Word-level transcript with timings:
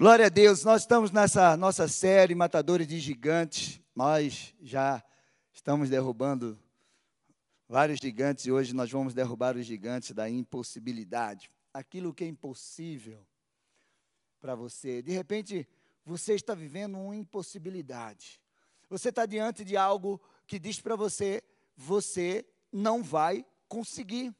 Glória 0.00 0.26
a 0.26 0.28
Deus, 0.28 0.62
nós 0.62 0.82
estamos 0.82 1.10
nessa 1.10 1.56
nossa 1.56 1.88
série 1.88 2.32
Matadores 2.32 2.86
de 2.86 3.00
Gigantes. 3.00 3.80
Nós 3.96 4.54
já 4.62 5.02
estamos 5.52 5.90
derrubando 5.90 6.56
vários 7.68 7.98
gigantes 7.98 8.46
e 8.46 8.52
hoje 8.52 8.72
nós 8.72 8.88
vamos 8.92 9.12
derrubar 9.12 9.56
os 9.56 9.66
gigantes 9.66 10.12
da 10.12 10.30
impossibilidade. 10.30 11.50
Aquilo 11.74 12.14
que 12.14 12.22
é 12.22 12.28
impossível 12.28 13.26
para 14.38 14.54
você. 14.54 15.02
De 15.02 15.10
repente, 15.10 15.66
você 16.04 16.34
está 16.34 16.54
vivendo 16.54 16.96
uma 16.96 17.16
impossibilidade. 17.16 18.40
Você 18.88 19.08
está 19.08 19.26
diante 19.26 19.64
de 19.64 19.76
algo 19.76 20.22
que 20.46 20.60
diz 20.60 20.80
para 20.80 20.94
você: 20.94 21.42
você 21.76 22.46
não 22.72 23.02
vai 23.02 23.44
conseguir. 23.66 24.32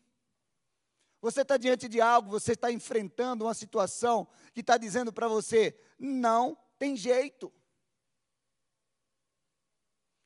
Você 1.20 1.42
está 1.42 1.56
diante 1.56 1.88
de 1.88 2.00
algo, 2.00 2.30
você 2.30 2.52
está 2.52 2.70
enfrentando 2.70 3.44
uma 3.44 3.54
situação 3.54 4.28
que 4.52 4.60
está 4.60 4.76
dizendo 4.76 5.12
para 5.12 5.26
você: 5.26 5.78
não 5.98 6.56
tem 6.78 6.96
jeito. 6.96 7.52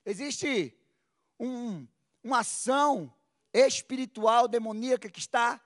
Existe 0.04 0.76
um, 1.38 1.86
uma 2.22 2.40
ação 2.40 3.12
espiritual 3.52 4.46
demoníaca 4.48 5.08
que 5.08 5.18
está 5.18 5.60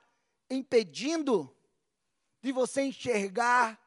impedindo 0.49 1.53
de 2.41 2.51
você 2.51 2.83
enxergar 2.83 3.81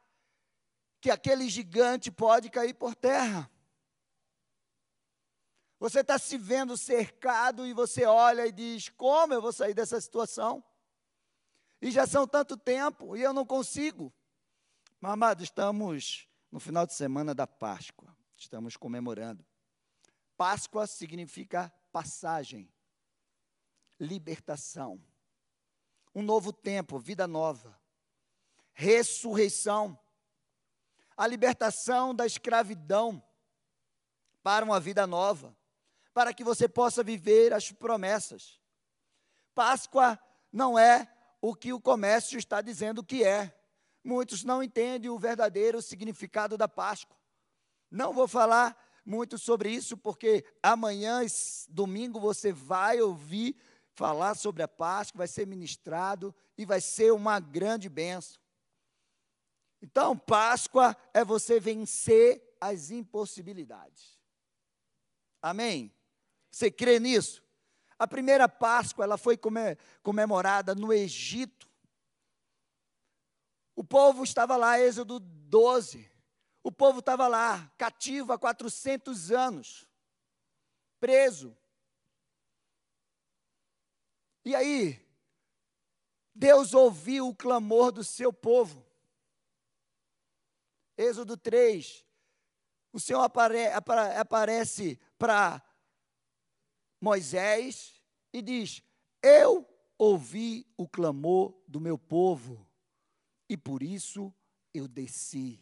que 1.00 1.10
aquele 1.10 1.48
gigante 1.48 2.10
pode 2.10 2.50
cair 2.50 2.74
por 2.74 2.94
terra. 2.94 3.50
Você 5.78 6.00
está 6.00 6.18
se 6.18 6.36
vendo 6.36 6.76
cercado 6.76 7.66
e 7.66 7.72
você 7.72 8.04
olha 8.04 8.46
e 8.46 8.52
diz: 8.52 8.90
como 8.90 9.32
eu 9.32 9.40
vou 9.40 9.52
sair 9.52 9.72
dessa 9.72 9.98
situação? 9.98 10.62
E 11.80 11.90
já 11.90 12.06
são 12.06 12.26
tanto 12.26 12.56
tempo 12.56 13.16
e 13.16 13.22
eu 13.22 13.32
não 13.32 13.46
consigo. 13.46 14.12
Mas, 15.00 15.12
amado, 15.12 15.42
estamos 15.42 16.28
no 16.50 16.60
final 16.60 16.86
de 16.86 16.92
semana 16.92 17.34
da 17.34 17.46
Páscoa. 17.46 18.14
Estamos 18.36 18.76
comemorando. 18.76 19.44
Páscoa 20.36 20.86
significa 20.86 21.72
passagem, 21.92 22.72
libertação, 23.98 25.02
um 26.14 26.22
novo 26.22 26.52
tempo, 26.52 26.98
vida 26.98 27.26
nova, 27.26 27.78
ressurreição, 28.72 29.98
a 31.16 31.26
libertação 31.26 32.14
da 32.14 32.24
escravidão 32.24 33.22
para 34.42 34.64
uma 34.64 34.80
vida 34.80 35.06
nova, 35.06 35.54
para 36.14 36.32
que 36.32 36.42
você 36.42 36.66
possa 36.68 37.02
viver 37.02 37.52
as 37.52 37.70
promessas. 37.70 38.58
Páscoa 39.54 40.18
não 40.50 40.78
é 40.78 41.06
o 41.40 41.54
que 41.54 41.72
o 41.72 41.80
comércio 41.80 42.38
está 42.38 42.60
dizendo 42.60 43.04
que 43.04 43.24
é. 43.24 43.56
Muitos 44.02 44.44
não 44.44 44.62
entendem 44.62 45.10
o 45.10 45.18
verdadeiro 45.18 45.80
significado 45.82 46.56
da 46.56 46.68
Páscoa. 46.68 47.16
Não 47.90 48.12
vou 48.12 48.28
falar 48.28 48.76
muito 49.04 49.36
sobre 49.38 49.70
isso, 49.70 49.96
porque 49.96 50.44
amanhã, 50.62 51.20
domingo, 51.68 52.20
você 52.20 52.52
vai 52.52 53.00
ouvir 53.00 53.56
falar 53.92 54.34
sobre 54.34 54.62
a 54.62 54.68
Páscoa, 54.68 55.18
vai 55.18 55.28
ser 55.28 55.46
ministrado 55.46 56.34
e 56.56 56.64
vai 56.64 56.80
ser 56.80 57.12
uma 57.12 57.40
grande 57.40 57.88
bênção. 57.88 58.40
Então, 59.82 60.16
Páscoa 60.16 60.96
é 61.12 61.24
você 61.24 61.58
vencer 61.58 62.56
as 62.60 62.90
impossibilidades. 62.90 64.18
Amém? 65.42 65.92
Você 66.50 66.70
crê 66.70 67.00
nisso? 67.00 67.42
A 68.00 68.08
primeira 68.08 68.48
Páscoa 68.48 69.04
ela 69.04 69.18
foi 69.18 69.38
comemorada 70.02 70.74
no 70.74 70.90
Egito. 70.90 71.68
O 73.76 73.84
povo 73.84 74.24
estava 74.24 74.56
lá, 74.56 74.80
Êxodo 74.80 75.20
12. 75.20 76.10
O 76.62 76.72
povo 76.72 77.00
estava 77.00 77.28
lá, 77.28 77.70
cativo 77.76 78.32
há 78.32 78.38
400 78.38 79.30
anos, 79.30 79.86
preso. 80.98 81.54
E 84.46 84.54
aí, 84.54 85.06
Deus 86.34 86.72
ouviu 86.72 87.28
o 87.28 87.36
clamor 87.36 87.92
do 87.92 88.02
seu 88.02 88.32
povo. 88.32 88.82
Êxodo 90.96 91.36
3, 91.36 92.02
o 92.94 92.98
Senhor 92.98 93.20
apare, 93.20 93.66
apare, 93.66 94.16
aparece 94.16 94.98
para 95.18 95.62
Moisés 97.00 98.02
e 98.32 98.42
diz: 98.42 98.82
Eu 99.22 99.66
ouvi 99.96 100.66
o 100.76 100.88
clamor 100.88 101.54
do 101.66 101.80
meu 101.80 101.98
povo 101.98 102.66
e 103.48 103.56
por 103.56 103.82
isso 103.82 104.32
eu 104.72 104.86
desci 104.86 105.60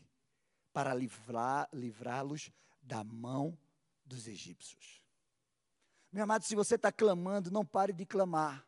para 0.73 0.95
livrá-los 0.95 2.51
da 2.83 3.03
mão 3.03 3.59
dos 4.05 4.27
egípcios. 4.27 5.03
Meu 6.11 6.25
amado, 6.25 6.45
se 6.45 6.55
você 6.55 6.77
está 6.77 6.91
clamando, 6.91 7.51
não 7.51 7.65
pare 7.65 7.93
de 7.93 8.07
clamar, 8.07 8.67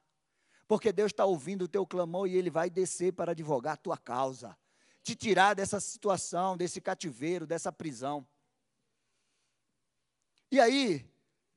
porque 0.68 0.92
Deus 0.92 1.10
está 1.10 1.24
ouvindo 1.24 1.62
o 1.62 1.68
teu 1.68 1.86
clamor 1.86 2.28
e 2.28 2.36
Ele 2.36 2.50
vai 2.50 2.68
descer 2.68 3.12
para 3.12 3.32
advogar 3.32 3.74
a 3.74 3.76
tua 3.76 3.96
causa, 3.96 4.56
te 5.02 5.14
tirar 5.14 5.54
dessa 5.54 5.80
situação, 5.80 6.56
desse 6.56 6.80
cativeiro, 6.80 7.46
dessa 7.46 7.72
prisão. 7.72 8.26
E 10.50 10.60
aí, 10.60 11.08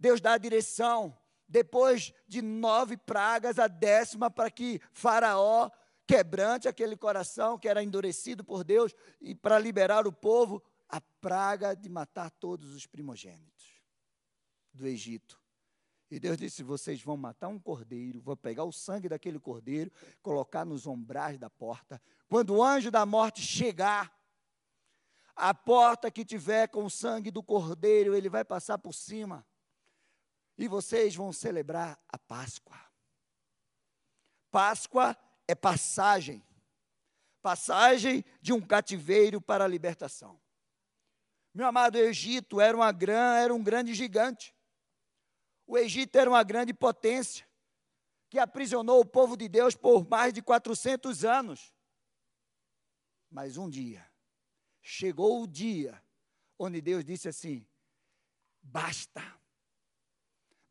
Deus 0.04 0.20
dá 0.20 0.34
a 0.34 0.38
direção. 0.38 1.18
Depois 1.48 2.14
de 2.28 2.42
nove 2.42 2.98
pragas, 2.98 3.58
a 3.58 3.68
décima 3.68 4.30
para 4.30 4.52
que 4.52 4.82
Faraó 4.92 5.70
quebrante 6.06 6.68
aquele 6.68 6.98
coração 6.98 7.58
que 7.58 7.70
era 7.70 7.82
endurecido 7.82 8.44
por 8.44 8.66
Deus 8.66 8.94
e 9.22 9.34
para 9.34 9.58
liberar 9.58 10.06
o 10.06 10.12
povo, 10.12 10.62
a 10.90 11.00
praga 11.00 11.74
de 11.74 11.88
matar 11.88 12.30
todos 12.32 12.76
os 12.76 12.86
primogênitos 12.86 13.82
do 14.74 14.86
Egito. 14.86 15.40
E 16.12 16.20
Deus 16.20 16.38
disse: 16.38 16.64
vocês 16.64 17.02
vão 17.02 17.16
matar 17.16 17.48
um 17.48 17.58
cordeiro, 17.58 18.20
vou 18.20 18.36
pegar 18.36 18.66
o 18.66 18.74
sangue 18.74 19.08
daquele 19.08 19.40
cordeiro, 19.40 19.90
colocar 20.22 20.66
nos 20.66 20.86
ombrais 20.86 21.40
da 21.40 21.50
porta. 21.50 22.02
Quando 22.28 22.54
o 22.56 22.62
anjo 22.62 22.92
da 22.92 23.06
morte 23.06 23.42
chegar, 23.42 24.14
a 25.34 25.54
porta 25.54 26.12
que 26.12 26.26
tiver 26.26 26.68
com 26.68 26.84
o 26.84 26.90
sangue 26.90 27.32
do 27.32 27.42
cordeiro, 27.42 28.14
ele 28.14 28.28
vai 28.28 28.44
passar 28.44 28.78
por 28.78 28.94
cima 28.94 29.46
e 30.58 30.68
vocês 30.68 31.16
vão 31.16 31.32
celebrar 31.34 32.00
a 32.08 32.18
Páscoa. 32.18 32.80
Páscoa 34.52 35.18
é 35.48 35.56
passagem 35.56 36.44
passagem 37.44 38.24
de 38.42 38.54
um 38.54 38.62
cativeiro 38.62 39.42
para 39.42 39.66
a 39.66 39.68
libertação. 39.68 40.42
Meu 41.54 41.68
amado, 41.68 41.96
o 41.96 42.02
Egito 42.02 42.62
era, 42.62 42.76
uma 42.76 42.92
gran, 42.92 43.36
era 43.36 43.54
um 43.54 43.62
grande 43.62 43.94
gigante. 43.94 44.56
O 45.68 45.78
Egito 45.78 46.16
era 46.18 46.30
uma 46.30 46.42
grande 46.42 46.74
potência 46.74 47.46
que 48.30 48.40
aprisionou 48.40 49.02
o 49.02 49.06
povo 49.06 49.36
de 49.36 49.48
Deus 49.50 49.76
por 49.76 50.08
mais 50.08 50.34
de 50.34 50.42
400 50.42 51.26
anos. 51.26 51.76
Mas 53.30 53.58
um 53.58 53.70
dia, 53.70 54.10
chegou 54.82 55.44
o 55.44 55.48
dia 55.48 56.02
onde 56.58 56.82
Deus 56.82 57.04
disse 57.04 57.28
assim: 57.28 57.68
basta 58.62 59.22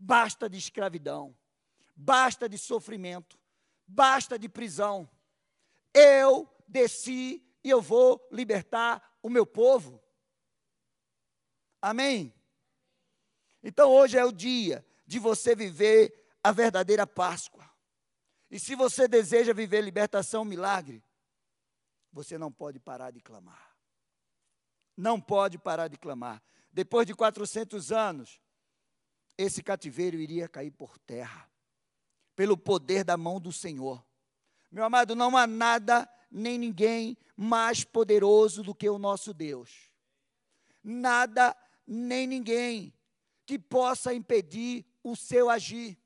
Basta 0.04 0.50
de 0.50 0.58
escravidão, 0.58 1.32
basta 1.94 2.48
de 2.48 2.58
sofrimento, 2.58 3.38
basta 3.86 4.36
de 4.36 4.48
prisão. 4.48 5.08
Eu 5.94 6.52
desci 6.66 7.40
e 7.62 7.70
eu 7.70 7.80
vou 7.80 8.20
libertar 8.32 9.16
o 9.22 9.30
meu 9.30 9.46
povo. 9.46 10.02
Amém? 11.80 12.34
Então 13.62 13.92
hoje 13.92 14.18
é 14.18 14.24
o 14.24 14.32
dia 14.32 14.84
de 15.06 15.20
você 15.20 15.54
viver 15.54 16.12
a 16.42 16.50
verdadeira 16.50 17.06
Páscoa. 17.06 17.70
E 18.50 18.58
se 18.58 18.74
você 18.74 19.06
deseja 19.06 19.54
viver 19.54 19.82
libertação, 19.82 20.44
milagre, 20.44 21.00
você 22.12 22.36
não 22.36 22.50
pode 22.50 22.80
parar 22.80 23.12
de 23.12 23.20
clamar. 23.20 23.76
Não 24.96 25.20
pode 25.20 25.58
parar 25.58 25.86
de 25.86 25.96
clamar. 25.96 26.42
Depois 26.72 27.06
de 27.06 27.14
400 27.14 27.92
anos, 27.92 28.40
esse 29.36 29.62
cativeiro 29.62 30.16
iria 30.16 30.48
cair 30.48 30.70
por 30.70 30.98
terra, 30.98 31.50
pelo 32.36 32.56
poder 32.56 33.04
da 33.04 33.16
mão 33.16 33.40
do 33.40 33.52
Senhor. 33.52 34.04
Meu 34.70 34.84
amado, 34.84 35.14
não 35.14 35.36
há 35.36 35.46
nada 35.46 36.08
nem 36.30 36.58
ninguém 36.58 37.16
mais 37.36 37.84
poderoso 37.84 38.62
do 38.62 38.74
que 38.74 38.88
o 38.88 38.98
nosso 38.98 39.34
Deus. 39.34 39.90
Nada 40.82 41.56
nem 41.86 42.26
ninguém 42.26 42.92
que 43.44 43.58
possa 43.58 44.14
impedir 44.14 44.86
o 45.02 45.14
seu 45.14 45.50
agir. 45.50 45.98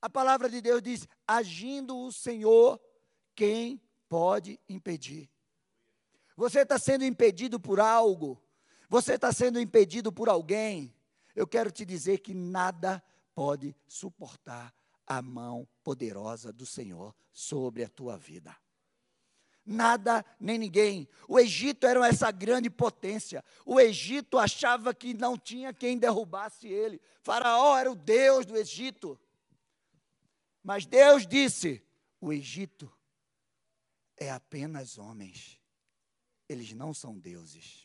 A 0.00 0.08
palavra 0.08 0.48
de 0.48 0.60
Deus 0.60 0.82
diz: 0.82 1.08
agindo 1.26 1.96
o 1.98 2.12
Senhor, 2.12 2.80
quem 3.34 3.80
pode 4.08 4.60
impedir? 4.68 5.30
Você 6.36 6.60
está 6.60 6.78
sendo 6.78 7.04
impedido 7.04 7.58
por 7.58 7.80
algo, 7.80 8.42
você 8.88 9.14
está 9.14 9.32
sendo 9.32 9.60
impedido 9.60 10.12
por 10.12 10.28
alguém, 10.28 10.94
eu 11.34 11.46
quero 11.46 11.70
te 11.70 11.84
dizer 11.84 12.18
que 12.18 12.32
nada 12.32 13.02
pode 13.34 13.76
suportar 13.86 14.74
a 15.06 15.20
mão 15.20 15.68
poderosa 15.82 16.52
do 16.52 16.64
Senhor 16.64 17.14
sobre 17.32 17.84
a 17.84 17.88
tua 17.88 18.16
vida. 18.16 18.56
Nada 19.66 20.24
nem 20.38 20.58
ninguém. 20.58 21.08
O 21.26 21.38
Egito 21.38 21.86
era 21.86 22.06
essa 22.06 22.30
grande 22.30 22.68
potência. 22.68 23.42
O 23.64 23.80
Egito 23.80 24.38
achava 24.38 24.94
que 24.94 25.14
não 25.14 25.38
tinha 25.38 25.72
quem 25.72 25.98
derrubasse 25.98 26.68
ele. 26.68 27.00
Faraó 27.22 27.76
era 27.76 27.90
o 27.90 27.94
Deus 27.94 28.44
do 28.44 28.56
Egito. 28.56 29.18
Mas 30.62 30.84
Deus 30.84 31.26
disse: 31.26 31.82
o 32.20 32.32
Egito 32.32 32.92
é 34.16 34.30
apenas 34.30 34.98
homens. 34.98 35.60
Eles 36.46 36.72
não 36.74 36.92
são 36.92 37.18
deuses. 37.18 37.83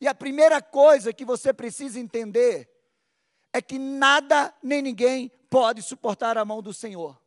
E 0.00 0.08
a 0.08 0.14
primeira 0.14 0.62
coisa 0.62 1.12
que 1.12 1.24
você 1.24 1.52
precisa 1.52 2.00
entender 2.00 2.68
é 3.52 3.60
que 3.60 3.78
nada 3.78 4.54
nem 4.62 4.80
ninguém 4.80 5.30
pode 5.50 5.82
suportar 5.82 6.38
a 6.38 6.44
mão 6.44 6.62
do 6.62 6.72
Senhor. 6.72 7.20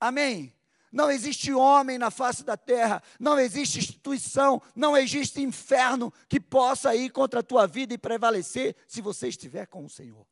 Amém? 0.00 0.54
Não 0.90 1.10
existe 1.10 1.52
homem 1.52 1.96
na 1.96 2.10
face 2.10 2.44
da 2.44 2.56
terra, 2.56 3.02
não 3.18 3.38
existe 3.38 3.78
instituição, 3.78 4.60
não 4.74 4.96
existe 4.96 5.40
inferno 5.40 6.12
que 6.28 6.38
possa 6.38 6.94
ir 6.94 7.10
contra 7.10 7.40
a 7.40 7.42
tua 7.42 7.66
vida 7.66 7.94
e 7.94 7.98
prevalecer 7.98 8.76
se 8.86 9.00
você 9.00 9.28
estiver 9.28 9.66
com 9.66 9.84
o 9.84 9.88
Senhor. 9.88 10.26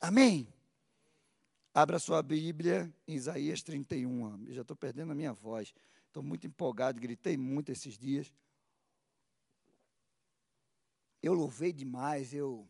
Amém? 0.00 0.48
Abra 1.74 1.98
sua 1.98 2.22
Bíblia 2.22 2.92
em 3.06 3.14
Isaías 3.14 3.62
31. 3.62 4.46
Eu 4.46 4.54
já 4.54 4.62
estou 4.62 4.76
perdendo 4.76 5.12
a 5.12 5.14
minha 5.14 5.32
voz. 5.32 5.74
Estou 6.06 6.22
muito 6.22 6.46
empolgado, 6.46 7.00
gritei 7.00 7.36
muito 7.36 7.72
esses 7.72 7.98
dias. 7.98 8.32
Eu 11.24 11.32
louvei 11.32 11.72
demais, 11.72 12.34
eu. 12.34 12.68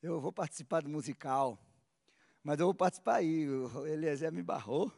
Eu 0.00 0.18
vou 0.18 0.32
participar 0.32 0.80
do 0.80 0.88
musical. 0.88 1.58
Mas 2.42 2.58
eu 2.58 2.64
vou 2.64 2.74
participar 2.74 3.16
aí. 3.16 3.46
O 3.46 3.86
Eliezer 3.86 4.32
me 4.32 4.42
barrou. 4.42 4.90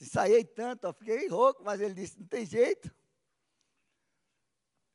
Ensaiei 0.00 0.44
tanto, 0.44 0.88
ó, 0.88 0.92
fiquei 0.92 1.28
rouco, 1.28 1.62
mas 1.62 1.80
ele 1.80 1.94
disse: 1.94 2.18
não 2.18 2.26
tem 2.26 2.44
jeito. 2.44 2.92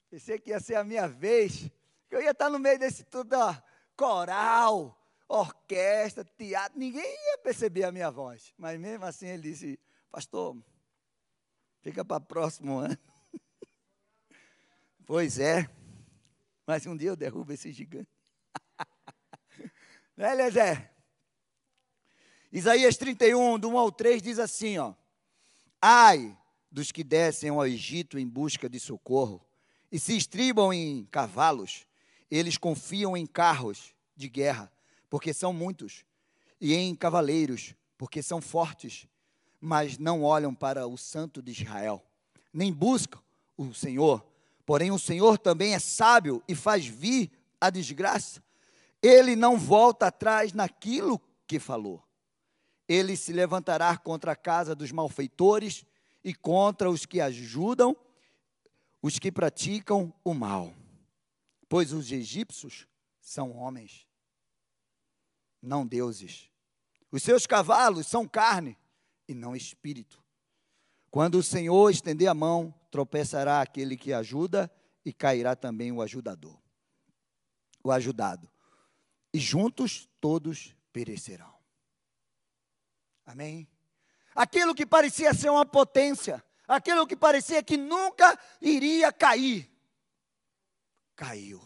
Pensei 0.10 0.38
que 0.38 0.50
ia 0.50 0.60
ser 0.60 0.76
a 0.76 0.84
minha 0.84 1.08
vez. 1.08 1.72
Que 2.10 2.16
eu 2.18 2.22
ia 2.22 2.32
estar 2.32 2.50
no 2.50 2.60
meio 2.60 2.78
desse 2.78 3.06
tudo, 3.06 3.38
ó, 3.38 3.56
coral, 3.96 5.02
orquestra, 5.30 6.26
teatro. 6.26 6.78
Ninguém 6.78 7.06
ia 7.06 7.38
perceber 7.38 7.86
a 7.86 7.92
minha 7.94 8.12
voz. 8.12 8.54
Mas 8.58 8.78
mesmo 8.78 9.06
assim 9.06 9.28
ele 9.28 9.44
disse: 9.44 9.80
Pastor, 10.12 10.62
fica 11.80 12.04
para 12.04 12.20
próximo 12.20 12.80
ano. 12.80 13.07
Pois 15.08 15.40
é. 15.40 15.68
Mas 16.68 16.86
um 16.86 16.96
dia 16.96 17.10
eu 17.10 17.16
derrubo 17.16 17.52
esse 17.52 17.72
gigante. 17.72 18.10
Né, 20.16 20.34
Eliezer? 20.34 20.92
Isaías 22.52 22.98
31, 22.98 23.60
do 23.60 23.70
1 23.70 23.78
ao 23.78 23.92
3, 23.92 24.20
diz 24.20 24.40
assim, 24.40 24.80
ó. 24.80 24.96
Ai 25.80 26.36
dos 26.72 26.92
que 26.92 27.04
descem 27.04 27.50
ao 27.50 27.66
Egito 27.66 28.20
em 28.20 28.28
busca 28.28 28.70
de 28.70 28.80
socorro 28.80 29.44
e 29.92 29.98
se 29.98 30.16
estribam 30.16 30.74
em 30.74 31.06
cavalos, 31.06 31.86
eles 32.30 32.58
confiam 32.58 33.16
em 33.16 33.26
carros 33.26 33.94
de 34.16 34.28
guerra, 34.28 34.72
porque 35.10 35.34
são 35.34 35.54
muitos, 35.54 36.04
e 36.60 36.74
em 36.74 36.94
cavaleiros, 36.94 37.74
porque 37.98 38.22
são 38.22 38.42
fortes, 38.42 39.08
mas 39.62 39.98
não 39.98 40.24
olham 40.24 40.54
para 40.54 40.86
o 40.86 40.98
Santo 40.98 41.42
de 41.42 41.52
Israel, 41.52 42.04
nem 42.52 42.72
buscam 42.74 43.20
o 43.56 43.74
Senhor. 43.74 44.26
Porém, 44.68 44.92
o 44.92 45.00
Senhor 45.00 45.40
também 45.40 45.74
é 45.74 45.80
sábio 45.80 46.44
e 46.48 46.54
faz 46.54 46.86
vir 46.86 47.32
a 47.60 47.72
desgraça 47.72 48.46
ele 49.02 49.36
não 49.36 49.58
volta 49.58 50.08
atrás 50.08 50.54
naquilo 50.54 51.22
que 51.46 51.60
falou. 51.60 52.04
Ele 52.88 53.16
se 53.16 53.34
levantará 53.34 53.98
contra 53.98 54.32
a 54.32 54.36
casa 54.36 54.74
dos 54.74 54.92
malfeitores 54.92 55.86
e 56.24 56.34
contra 56.34 56.90
os 56.90 57.06
que 57.06 57.22
ajudam 57.22 57.96
os 59.02 59.20
que 59.20 59.32
praticam 59.32 60.14
o 60.24 60.34
mal. 60.34 60.74
Pois 61.70 61.92
os 61.92 62.12
egípcios 62.12 62.88
são 63.20 63.52
homens, 63.52 64.08
não 65.62 65.86
deuses. 65.86 66.50
Os 67.12 67.24
seus 67.24 67.46
cavalos 67.46 68.08
são 68.08 68.28
carne 68.28 68.78
e 69.28 69.34
não 69.34 69.56
espírito. 69.56 70.24
Quando 71.10 71.36
o 71.36 71.44
Senhor 71.44 71.90
estender 71.90 72.28
a 72.28 72.34
mão, 72.34 72.74
tropeçará 72.92 73.62
aquele 73.62 73.96
que 73.98 74.14
ajuda 74.14 74.72
e 75.06 75.14
cairá 75.14 75.56
também 75.56 75.92
o 75.92 76.02
ajudador. 76.02 76.60
O 77.84 77.92
ajudado 77.92 78.50
e 79.34 79.40
juntos 79.40 80.10
todos 80.20 80.76
perecerão. 80.92 81.54
Amém? 83.26 83.70
Aquilo 84.34 84.74
que 84.74 84.86
parecia 84.86 85.34
ser 85.34 85.50
uma 85.50 85.66
potência, 85.66 86.44
aquilo 86.68 87.06
que 87.06 87.16
parecia 87.16 87.62
que 87.62 87.78
nunca 87.78 88.40
iria 88.60 89.12
cair, 89.12 89.72
caiu. 91.16 91.62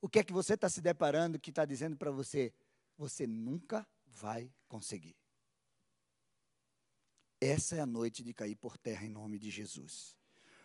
O 0.00 0.08
que 0.08 0.18
é 0.18 0.24
que 0.24 0.32
você 0.32 0.54
está 0.54 0.68
se 0.68 0.80
deparando 0.80 1.38
que 1.38 1.50
está 1.50 1.64
dizendo 1.64 1.96
para 1.96 2.10
você? 2.10 2.52
Você 2.98 3.26
nunca 3.26 3.86
vai 4.06 4.52
conseguir. 4.66 5.16
Essa 7.42 7.74
é 7.74 7.80
a 7.80 7.86
noite 7.86 8.22
de 8.22 8.32
cair 8.32 8.54
por 8.54 8.78
terra 8.78 9.04
em 9.04 9.08
nome 9.08 9.36
de 9.36 9.50
Jesus. 9.50 10.16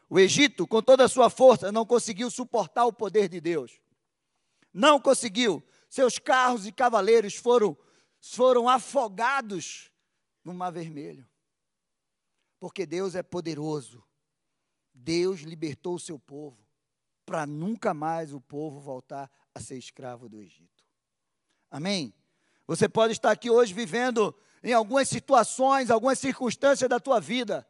O 0.08 0.20
Egito, 0.20 0.68
com 0.68 0.80
toda 0.80 1.06
a 1.06 1.10
sua 1.10 1.28
força, 1.28 1.72
não 1.72 1.84
conseguiu 1.84 2.30
suportar 2.30 2.86
o 2.86 2.94
poder 2.94 3.28
de 3.28 3.42
Deus. 3.42 3.82
Não 4.72 5.02
conseguiu. 5.02 5.64
Seus 5.90 6.20
carros 6.20 6.68
e 6.68 6.72
cavaleiros 6.72 7.34
foram, 7.34 7.76
foram 8.22 8.70
afogados 8.70 9.92
no 10.44 10.54
Mar 10.54 10.70
Vermelho. 10.70 11.28
Porque 12.60 12.86
Deus 12.86 13.16
é 13.16 13.24
poderoso. 13.24 14.04
Deus 14.94 15.40
libertou 15.40 15.96
o 15.96 16.00
seu 16.00 16.20
povo 16.20 16.64
para 17.26 17.48
nunca 17.48 17.92
mais 17.92 18.36
o 18.36 18.40
povo 18.40 18.80
voltar 18.80 19.32
a 19.52 19.60
ser 19.60 19.80
escravo 19.80 20.30
do 20.30 20.40
Egito. 20.40 20.86
Amém? 21.72 22.14
Você 22.68 22.88
pode 22.88 23.14
estar 23.14 23.32
aqui 23.32 23.50
hoje 23.50 23.74
vivendo 23.74 24.36
em 24.64 24.74
algumas 24.74 25.08
situações, 25.10 25.90
algumas 25.90 26.20
circunstâncias 26.20 26.90
da 26.90 27.00
tua 27.00 27.20
vida. 27.20 27.68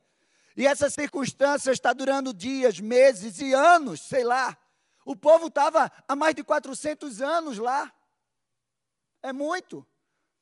E 0.56 0.66
essa 0.66 0.90
circunstância 0.90 1.72
está 1.72 1.94
durando 1.94 2.34
dias, 2.34 2.80
meses 2.80 3.40
e 3.40 3.54
anos, 3.54 4.02
sei 4.02 4.24
lá. 4.24 4.58
O 5.06 5.16
povo 5.16 5.48
estava 5.48 5.92
há 6.08 6.16
mais 6.16 6.36
de 6.36 6.44
400 6.44 7.22
anos 7.22 7.58
lá. 7.58 7.94
É 9.22 9.32
muito. 9.32 9.86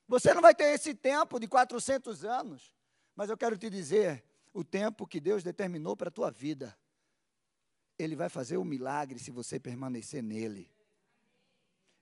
Você 0.08 0.34
não 0.34 0.42
vai 0.42 0.56
ter 0.56 0.74
esse 0.74 0.94
tempo 0.94 1.40
de 1.40 1.48
400 1.48 2.24
anos. 2.24 2.74
Mas 3.16 3.30
eu 3.30 3.38
quero 3.38 3.58
te 3.58 3.70
dizer, 3.70 4.24
o 4.54 4.64
tempo 4.64 5.06
que 5.06 5.20
Deus 5.20 5.44
determinou 5.44 5.98
para 5.98 6.08
a 6.08 6.12
tua 6.12 6.32
vida, 6.32 6.78
Ele 7.98 8.16
vai 8.16 8.30
fazer 8.30 8.58
um 8.58 8.64
milagre 8.64 9.20
se 9.20 9.32
você 9.32 9.60
permanecer 9.60 10.24
nele. 10.24 10.72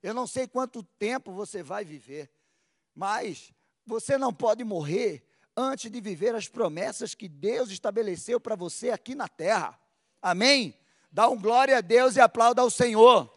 Eu 0.01 0.13
não 0.13 0.27
sei 0.27 0.47
quanto 0.47 0.83
tempo 0.83 1.31
você 1.31 1.63
vai 1.63 1.83
viver, 1.85 2.29
mas 2.93 3.53
você 3.85 4.17
não 4.17 4.33
pode 4.33 4.63
morrer 4.63 5.27
antes 5.55 5.91
de 5.91 6.01
viver 6.01 6.33
as 6.35 6.47
promessas 6.47 7.13
que 7.13 7.27
Deus 7.27 7.69
estabeleceu 7.69 8.39
para 8.39 8.55
você 8.55 8.89
aqui 8.89 9.13
na 9.15 9.27
terra. 9.27 9.79
Amém? 10.21 10.77
Dá 11.11 11.29
um 11.29 11.39
glória 11.39 11.77
a 11.77 11.81
Deus 11.81 12.15
e 12.15 12.21
aplauda 12.21 12.61
ao 12.61 12.69
Senhor. 12.69 13.31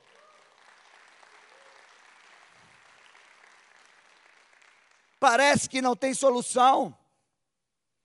Parece 5.20 5.68
que 5.68 5.82
não 5.82 5.96
tem 5.96 6.14
solução. 6.14 6.96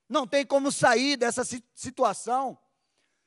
Não 0.10 0.28
tem 0.28 0.46
como 0.46 0.72
sair 0.72 1.16
dessa 1.16 1.44
situação. 1.74 2.58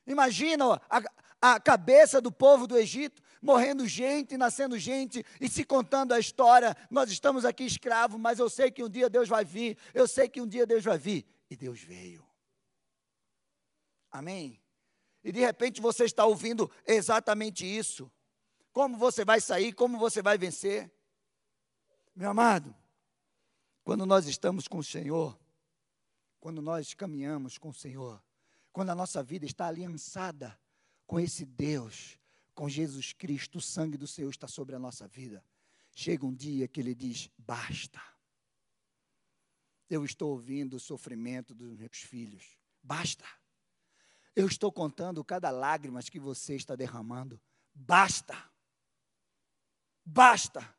Imagina 0.07 0.83
a, 0.91 1.03
a 1.41 1.61
cabeça 1.61 2.21
do 2.21 2.31
povo 2.31 2.67
do 2.67 2.77
Egito, 2.77 3.23
morrendo 3.45 3.87
gente, 3.87 4.37
nascendo 4.37 4.77
gente 4.77 5.25
e 5.41 5.49
se 5.49 5.63
contando 5.63 6.13
a 6.13 6.19
história. 6.19 6.77
Nós 6.91 7.11
estamos 7.11 7.45
aqui 7.45 7.65
escravos, 7.65 8.21
mas 8.21 8.41
eu 8.41 8.51
sei 8.51 8.71
que 8.71 8.83
um 8.83 8.89
dia 8.89 9.09
Deus 9.09 9.29
vai 9.29 9.45
vir. 9.45 9.79
Eu 9.93 10.09
sei 10.09 10.29
que 10.29 10.41
um 10.41 10.47
dia 10.47 10.67
Deus 10.67 10.83
vai 10.83 10.99
vir. 10.99 11.25
E 11.49 11.57
Deus 11.57 11.81
veio. 11.81 12.27
Amém? 14.11 14.61
e 15.25 15.33
de 15.33 15.41
repente 15.41 15.81
você 15.81 16.05
está 16.05 16.27
ouvindo 16.27 16.71
exatamente 16.87 17.65
isso. 17.65 18.13
Como 18.73 18.99
você 18.99 19.25
vai 19.25 19.41
sair, 19.41 19.73
como 19.73 19.99
você 19.99 20.21
vai 20.21 20.37
vencer. 20.37 20.93
Meu 22.15 22.31
amado, 22.31 22.75
quando 23.83 24.05
nós 24.05 24.27
estamos 24.27 24.69
com 24.69 24.79
o 24.79 24.85
Senhor, 24.85 25.37
quando 26.39 26.61
nós 26.61 26.93
caminhamos 26.93 27.57
com 27.57 27.71
o 27.71 27.75
Senhor, 27.75 28.23
quando 28.71 28.91
a 28.91 28.95
nossa 28.95 29.23
vida 29.23 29.47
está 29.47 29.67
aliançada 29.67 30.59
com 31.07 31.19
esse 31.19 31.47
Deus, 31.47 32.19
com 32.55 32.69
Jesus 32.69 33.13
Cristo, 33.13 33.59
o 33.59 33.61
sangue 33.61 33.97
do 33.97 34.07
Senhor 34.07 34.31
está 34.31 34.47
sobre 34.47 34.75
a 34.75 34.79
nossa 34.79 35.09
vida. 35.09 35.45
Chega 35.95 36.25
um 36.25 36.35
dia 36.35 36.69
que 36.69 36.81
Ele 36.81 36.95
diz: 36.95 37.31
basta. 37.37 38.01
Eu 39.89 40.05
estou 40.05 40.31
ouvindo 40.31 40.75
o 40.75 40.81
sofrimento 40.81 41.55
dos 41.55 41.77
meus 41.77 41.99
filhos. 41.99 42.57
Basta. 42.83 43.25
Eu 44.35 44.47
estou 44.47 44.73
contando 44.73 45.25
cada 45.25 45.51
lágrima 45.51 46.03
que 46.03 46.19
você 46.19 46.57
está 46.57 46.75
derramando. 46.75 47.41
Basta. 47.75 48.37
Basta. 50.05 50.77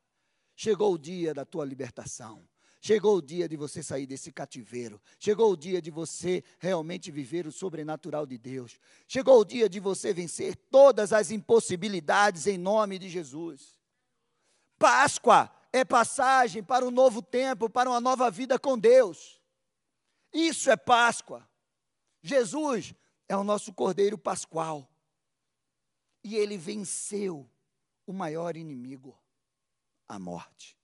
chegou 0.56 0.94
o 0.94 0.98
dia 0.98 1.34
da 1.34 1.46
tua 1.46 1.66
libertação. 1.66 2.48
Chegou 2.86 3.18
o 3.18 3.22
dia 3.22 3.50
de 3.50 3.58
você 3.58 3.82
sair 3.82 4.06
desse 4.06 4.32
cativeiro. 4.32 5.02
Chegou 5.20 5.52
o 5.52 5.58
dia 5.58 5.82
de 5.82 5.90
você 5.90 6.44
realmente 6.60 7.10
viver 7.10 7.48
o 7.48 7.52
sobrenatural 7.52 8.28
de 8.28 8.38
Deus. 8.38 8.80
Chegou 9.08 9.40
o 9.40 9.44
dia 9.44 9.68
de 9.68 9.80
você 9.80 10.14
vencer 10.14 10.56
todas 10.70 11.12
as 11.12 11.32
impossibilidades 11.32 12.46
em 12.46 12.60
nome 12.60 13.00
de 13.00 13.10
Jesus. 13.10 13.76
Páscoa 14.78 15.52
é 15.74 15.84
passagem 15.84 16.62
para 16.62 16.86
um 16.86 16.92
novo 16.92 17.24
tempo, 17.24 17.68
para 17.68 17.90
uma 17.90 18.00
nova 18.00 18.30
vida 18.30 18.60
com 18.60 18.78
Deus. 18.78 19.42
Isso 20.32 20.70
é 20.70 20.78
Páscoa. 20.78 21.50
Jesus 22.22 22.94
é 23.28 23.36
o 23.36 23.44
nosso 23.44 23.74
Cordeiro 23.74 24.16
Pascual. 24.16 24.88
E 26.24 26.36
ele 26.36 26.56
venceu 26.56 27.50
o 28.06 28.14
maior 28.14 28.56
inimigo, 28.56 29.20
a 30.08 30.20
morte. 30.20 30.78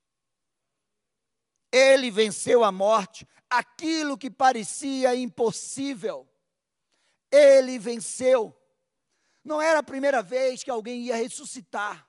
Ele 1.71 2.11
venceu 2.11 2.63
a 2.63 2.71
morte, 2.71 3.27
aquilo 3.49 4.17
que 4.17 4.29
parecia 4.29 5.15
impossível. 5.15 6.27
Ele 7.31 7.79
venceu. 7.79 8.55
Não 9.43 9.61
era 9.61 9.79
a 9.79 9.83
primeira 9.83 10.21
vez 10.21 10.63
que 10.63 10.69
alguém 10.69 11.03
ia 11.03 11.15
ressuscitar, 11.15 12.07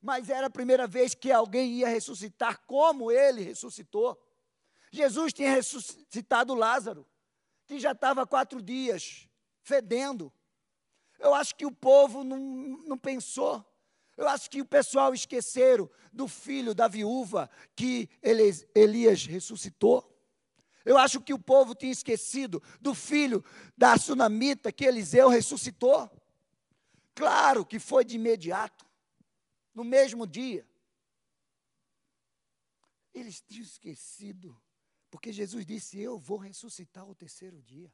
mas 0.00 0.30
era 0.30 0.46
a 0.46 0.50
primeira 0.50 0.86
vez 0.86 1.14
que 1.14 1.30
alguém 1.30 1.72
ia 1.72 1.88
ressuscitar 1.88 2.60
como 2.66 3.10
ele 3.10 3.42
ressuscitou. 3.42 4.18
Jesus 4.90 5.32
tinha 5.32 5.50
ressuscitado 5.50 6.54
Lázaro, 6.54 7.06
que 7.66 7.78
já 7.78 7.92
estava 7.92 8.26
quatro 8.26 8.62
dias 8.62 9.28
fedendo. 9.60 10.32
Eu 11.18 11.34
acho 11.34 11.54
que 11.54 11.66
o 11.66 11.72
povo 11.72 12.24
não, 12.24 12.38
não 12.38 12.96
pensou. 12.96 13.64
Eu 14.18 14.28
acho 14.28 14.50
que 14.50 14.60
o 14.60 14.64
pessoal 14.64 15.14
esqueceram 15.14 15.88
do 16.12 16.26
filho 16.26 16.74
da 16.74 16.88
viúva 16.88 17.48
que 17.76 18.10
Elias 18.20 19.24
ressuscitou. 19.24 20.12
Eu 20.84 20.98
acho 20.98 21.20
que 21.20 21.32
o 21.32 21.38
povo 21.38 21.72
tinha 21.72 21.92
esquecido 21.92 22.60
do 22.80 22.96
filho 22.96 23.44
da 23.76 23.96
sunamita 23.96 24.72
que 24.72 24.84
Eliseu 24.84 25.28
ressuscitou. 25.28 26.10
Claro 27.14 27.64
que 27.64 27.78
foi 27.78 28.04
de 28.04 28.16
imediato, 28.16 28.84
no 29.72 29.84
mesmo 29.84 30.26
dia. 30.26 30.68
Eles 33.14 33.40
tinham 33.40 33.62
esquecido, 33.62 34.60
porque 35.12 35.32
Jesus 35.32 35.64
disse: 35.64 36.00
Eu 36.00 36.18
vou 36.18 36.38
ressuscitar 36.38 37.08
o 37.08 37.14
terceiro 37.14 37.62
dia. 37.62 37.92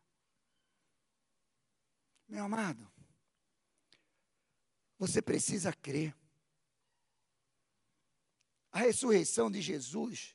Meu 2.27 2.45
amado, 2.45 2.91
você 5.07 5.21
precisa 5.21 5.73
crer. 5.73 6.17
A 8.73 8.79
ressurreição 8.79 9.51
de 9.51 9.61
Jesus 9.61 10.35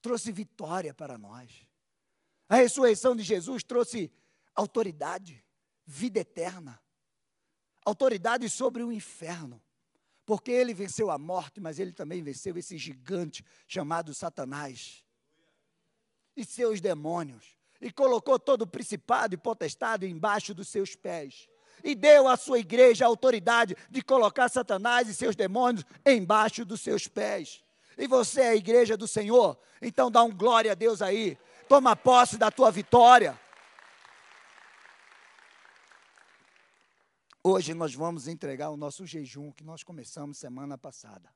trouxe 0.00 0.32
vitória 0.32 0.94
para 0.94 1.18
nós. 1.18 1.66
A 2.48 2.56
ressurreição 2.56 3.14
de 3.14 3.22
Jesus 3.22 3.62
trouxe 3.62 4.10
autoridade, 4.54 5.44
vida 5.86 6.20
eterna, 6.20 6.82
autoridade 7.84 8.48
sobre 8.48 8.82
o 8.82 8.90
inferno. 8.90 9.62
Porque 10.24 10.50
ele 10.50 10.72
venceu 10.72 11.10
a 11.10 11.18
morte, 11.18 11.60
mas 11.60 11.78
ele 11.78 11.92
também 11.92 12.22
venceu 12.22 12.56
esse 12.56 12.78
gigante 12.78 13.44
chamado 13.68 14.14
Satanás 14.14 15.04
e 16.34 16.44
seus 16.44 16.80
demônios. 16.80 17.58
E 17.80 17.92
colocou 17.92 18.38
todo 18.38 18.62
o 18.62 18.66
principado 18.66 19.34
e 19.34 19.38
potestade 19.38 20.06
embaixo 20.06 20.54
dos 20.54 20.68
seus 20.68 20.96
pés 20.96 21.49
e 21.82 21.94
deu 21.94 22.28
à 22.28 22.36
sua 22.36 22.58
igreja 22.58 23.04
a 23.04 23.08
autoridade 23.08 23.76
de 23.90 24.02
colocar 24.02 24.48
Satanás 24.48 25.08
e 25.08 25.14
seus 25.14 25.36
demônios 25.36 25.84
embaixo 26.04 26.64
dos 26.64 26.80
seus 26.80 27.08
pés. 27.08 27.62
E 27.96 28.06
você 28.06 28.40
é 28.40 28.48
a 28.48 28.56
igreja 28.56 28.96
do 28.96 29.06
Senhor, 29.06 29.58
então 29.80 30.10
dá 30.10 30.22
um 30.22 30.34
glória 30.34 30.72
a 30.72 30.74
Deus 30.74 31.02
aí. 31.02 31.36
Toma 31.68 31.94
posse 31.94 32.36
da 32.36 32.50
tua 32.50 32.70
vitória. 32.70 33.38
Hoje 37.42 37.72
nós 37.72 37.94
vamos 37.94 38.28
entregar 38.28 38.70
o 38.70 38.76
nosso 38.76 39.06
jejum 39.06 39.50
que 39.50 39.64
nós 39.64 39.82
começamos 39.82 40.36
semana 40.36 40.76
passada. 40.76 41.32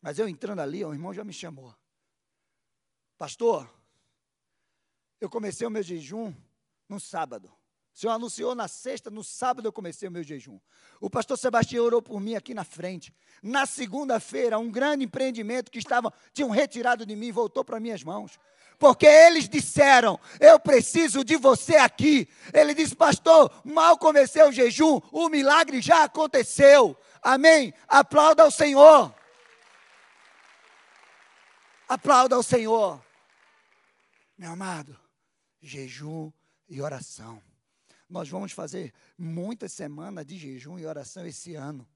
Mas 0.00 0.18
eu 0.18 0.28
entrando 0.28 0.60
ali, 0.60 0.84
o 0.84 0.92
irmão 0.92 1.12
já 1.12 1.24
me 1.24 1.32
chamou. 1.32 1.74
Pastor, 3.18 3.68
eu 5.20 5.28
comecei 5.28 5.66
o 5.66 5.70
meu 5.70 5.82
jejum 5.82 6.34
no 6.88 6.98
sábado. 6.98 7.52
Senhor 8.00 8.14
anunciou 8.14 8.54
na 8.54 8.66
sexta, 8.66 9.10
no 9.10 9.22
sábado 9.22 9.68
eu 9.68 9.72
comecei 9.72 10.08
o 10.08 10.10
meu 10.10 10.22
jejum. 10.22 10.58
O 10.98 11.10
pastor 11.10 11.36
Sebastião 11.36 11.84
orou 11.84 12.00
por 12.00 12.18
mim 12.18 12.34
aqui 12.34 12.54
na 12.54 12.64
frente. 12.64 13.14
Na 13.42 13.66
segunda-feira, 13.66 14.58
um 14.58 14.70
grande 14.70 15.04
empreendimento 15.04 15.70
que 15.70 15.78
estavam, 15.78 16.10
tinham 16.32 16.48
retirado 16.48 17.04
de 17.04 17.14
mim 17.14 17.30
voltou 17.30 17.62
para 17.62 17.78
minhas 17.78 18.02
mãos. 18.02 18.38
Porque 18.78 19.04
eles 19.04 19.50
disseram: 19.50 20.18
Eu 20.40 20.58
preciso 20.58 21.22
de 21.22 21.36
você 21.36 21.76
aqui. 21.76 22.26
Ele 22.54 22.72
disse, 22.72 22.96
pastor, 22.96 23.52
mal 23.62 23.98
comecei 23.98 24.42
o 24.44 24.52
jejum, 24.52 24.98
o 25.12 25.28
milagre 25.28 25.82
já 25.82 26.04
aconteceu. 26.04 26.96
Amém? 27.20 27.74
Aplauda 27.86 28.44
ao 28.44 28.50
Senhor. 28.50 29.14
Aplauda 31.86 32.34
ao 32.34 32.42
Senhor. 32.42 33.04
Meu 34.38 34.52
amado, 34.52 34.98
jejum 35.60 36.32
e 36.66 36.80
oração. 36.80 37.42
Nós 38.10 38.28
vamos 38.28 38.50
fazer 38.50 38.92
muitas 39.16 39.72
semanas 39.72 40.26
de 40.26 40.36
jejum 40.36 40.78
e 40.78 40.84
oração 40.84 41.24
esse 41.24 41.54
ano. 41.54 41.88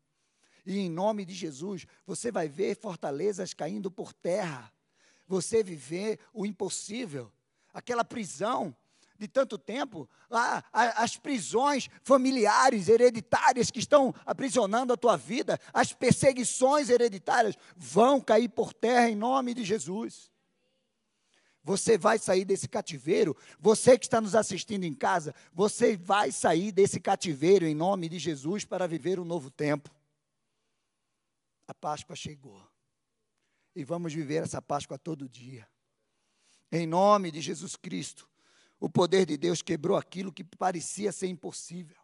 E 0.64 0.78
em 0.78 0.88
nome 0.88 1.24
de 1.24 1.34
Jesus, 1.34 1.86
você 2.06 2.30
vai 2.30 2.48
ver 2.48 2.76
fortalezas 2.76 3.52
caindo 3.52 3.90
por 3.90 4.12
terra. 4.12 4.72
Você 5.26 5.62
viver 5.62 6.20
o 6.32 6.46
impossível. 6.46 7.32
Aquela 7.72 8.04
prisão 8.04 8.74
de 9.18 9.28
tanto 9.28 9.58
tempo, 9.58 10.08
as 10.72 11.16
prisões 11.16 11.88
familiares, 12.02 12.88
hereditárias 12.88 13.70
que 13.70 13.78
estão 13.78 14.14
aprisionando 14.24 14.92
a 14.92 14.96
tua 14.96 15.16
vida, 15.16 15.58
as 15.72 15.92
perseguições 15.92 16.90
hereditárias 16.90 17.56
vão 17.76 18.20
cair 18.20 18.48
por 18.48 18.72
terra 18.72 19.08
em 19.08 19.16
nome 19.16 19.54
de 19.54 19.64
Jesus. 19.64 20.30
Você 21.64 21.96
vai 21.96 22.18
sair 22.18 22.44
desse 22.44 22.68
cativeiro. 22.68 23.34
Você 23.58 23.98
que 23.98 24.04
está 24.04 24.20
nos 24.20 24.34
assistindo 24.34 24.84
em 24.84 24.92
casa, 24.92 25.34
você 25.52 25.96
vai 25.96 26.30
sair 26.30 26.70
desse 26.70 27.00
cativeiro 27.00 27.64
em 27.64 27.74
nome 27.74 28.08
de 28.08 28.18
Jesus 28.18 28.64
para 28.64 28.86
viver 28.86 29.18
um 29.18 29.24
novo 29.24 29.50
tempo. 29.50 29.90
A 31.66 31.72
Páscoa 31.72 32.14
chegou. 32.14 32.62
E 33.74 33.82
vamos 33.82 34.12
viver 34.12 34.42
essa 34.42 34.60
Páscoa 34.60 34.98
todo 34.98 35.28
dia. 35.28 35.66
Em 36.70 36.86
nome 36.86 37.30
de 37.30 37.40
Jesus 37.40 37.74
Cristo. 37.74 38.28
O 38.78 38.90
poder 38.90 39.24
de 39.24 39.38
Deus 39.38 39.62
quebrou 39.62 39.96
aquilo 39.96 40.32
que 40.32 40.44
parecia 40.44 41.10
ser 41.10 41.28
impossível 41.28 41.96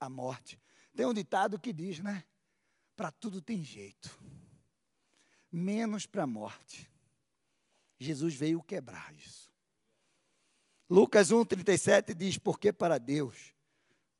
a 0.00 0.08
morte. 0.08 0.58
Tem 0.94 1.04
um 1.04 1.12
ditado 1.12 1.58
que 1.58 1.72
diz, 1.72 2.00
né? 2.00 2.24
Para 2.96 3.10
tudo 3.10 3.42
tem 3.42 3.62
jeito, 3.62 4.18
menos 5.52 6.06
para 6.06 6.22
a 6.22 6.26
morte. 6.26 6.90
Jesus 7.98 8.34
veio 8.34 8.62
quebrar 8.62 9.14
isso. 9.14 9.50
Lucas 10.88 11.30
1,37 11.30 12.14
diz: 12.14 12.38
Porque 12.38 12.72
para 12.72 12.98
Deus 12.98 13.54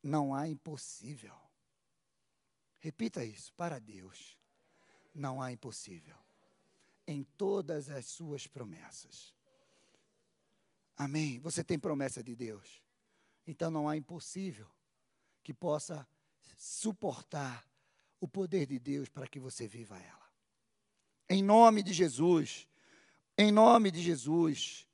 não 0.03 0.35
há 0.35 0.49
impossível. 0.49 1.35
Repita 2.79 3.25
isso: 3.25 3.53
para 3.55 3.79
Deus 3.79 4.37
não 5.15 5.41
há 5.41 5.53
impossível. 5.53 6.17
Em 7.07 7.23
todas 7.23 7.89
as 7.89 8.07
suas 8.07 8.47
promessas. 8.47 9.35
Amém? 10.97 11.39
Você 11.41 11.63
tem 11.63 11.79
promessa 11.79 12.23
de 12.23 12.35
Deus. 12.35 12.83
Então 13.47 13.71
não 13.71 13.89
há 13.89 13.97
impossível 13.97 14.67
que 15.43 15.55
possa 15.55 16.07
suportar 16.57 17.65
o 18.19 18.27
poder 18.27 18.67
de 18.67 18.79
Deus 18.79 19.09
para 19.09 19.29
que 19.29 19.39
você 19.39 19.69
viva 19.69 19.97
ela. 19.99 20.27
Em 21.29 21.43
nome 21.43 21.83
de 21.83 21.93
Jesus. 21.93 22.67
Em 23.39 23.53
nome 23.53 23.91
de 23.91 24.01
Jesus, 24.01 24.89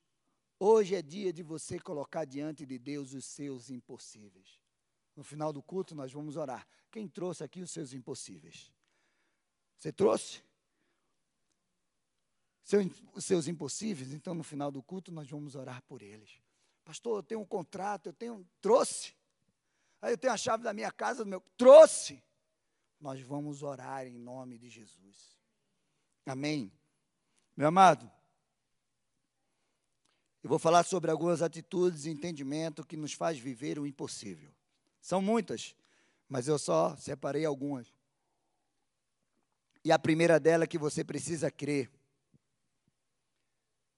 hoje 0.59 0.97
é 0.97 1.03
dia 1.03 1.33
de 1.33 1.45
você 1.45 1.79
colocar 1.79 2.25
diante 2.25 2.67
de 2.67 2.77
Deus 2.77 3.13
os 3.15 3.25
seus 3.25 3.71
impossíveis. 3.71 4.61
No 5.15 5.23
final 5.23 5.53
do 5.53 5.63
culto, 5.63 5.95
nós 5.95 6.13
vamos 6.13 6.37
orar. 6.37 6.67
Quem 6.91 7.07
trouxe 7.07 7.45
aqui 7.45 7.61
os 7.61 7.71
seus 7.71 7.93
impossíveis? 7.93 8.73
Você 9.79 9.93
trouxe? 9.93 10.43
Os 13.15 13.25
seus 13.25 13.47
impossíveis? 13.47 14.13
Então, 14.13 14.35
no 14.35 14.43
final 14.43 14.73
do 14.73 14.83
culto, 14.83 15.13
nós 15.13 15.31
vamos 15.31 15.55
orar 15.55 15.81
por 15.83 16.03
eles. 16.03 16.43
Pastor, 16.85 17.19
eu 17.19 17.23
tenho 17.23 17.41
um 17.41 17.47
contrato, 17.47 18.09
eu 18.09 18.13
tenho. 18.13 18.45
Trouxe. 18.61 19.15
Aí 20.01 20.15
eu 20.15 20.19
tenho 20.19 20.33
a 20.33 20.37
chave 20.37 20.65
da 20.65 20.73
minha 20.73 20.91
casa, 20.91 21.25
do 21.25 21.31
meu. 21.31 21.41
Trouxe. 21.57 22.21
Nós 22.99 23.21
vamos 23.21 23.63
orar 23.63 24.05
em 24.05 24.19
nome 24.19 24.59
de 24.59 24.69
Jesus. 24.69 25.39
Amém. 26.27 26.73
Meu 27.57 27.69
amado. 27.69 28.11
Eu 30.43 30.49
vou 30.49 30.59
falar 30.59 30.83
sobre 30.83 31.11
algumas 31.11 31.41
atitudes 31.41 32.05
e 32.05 32.11
entendimento 32.11 32.85
que 32.85 32.97
nos 32.97 33.13
faz 33.13 33.39
viver 33.39 33.79
o 33.79 33.87
impossível. 33.87 34.53
São 35.01 35.23
muitas, 35.23 35.77
mas 36.29 36.49
eu 36.49 36.59
só 36.59 36.97
separei 36.97 37.45
algumas. 37.45 37.87
E 39.85 39.93
a 39.93 39.99
primeira 39.99 40.41
dela 40.41 40.65
é 40.65 40.67
que 40.67 40.79
você 40.79 41.05
precisa 41.05 41.51
crer. 41.51 41.91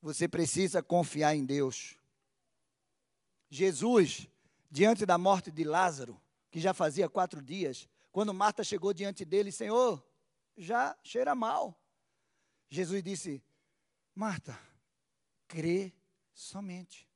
Você 0.02 0.28
precisa 0.28 0.82
confiar 0.82 1.34
em 1.34 1.46
Deus. 1.46 1.96
Jesus, 3.48 4.28
diante 4.70 5.06
da 5.06 5.16
morte 5.16 5.50
de 5.50 5.64
Lázaro, 5.64 6.20
que 6.50 6.60
já 6.60 6.74
fazia 6.74 7.08
quatro 7.08 7.40
dias, 7.40 7.88
quando 8.12 8.34
Marta 8.34 8.62
chegou 8.62 8.92
diante 8.92 9.24
dele, 9.24 9.50
Senhor, 9.50 10.04
já 10.56 10.96
cheira 11.02 11.34
mal. 11.34 11.78
Jesus 12.68 13.02
disse: 13.02 13.42
Marta, 14.14 14.58
crê 15.48 15.92
somente. 16.34 17.08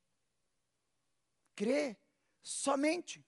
Crê 1.54 1.96
somente. 2.42 3.25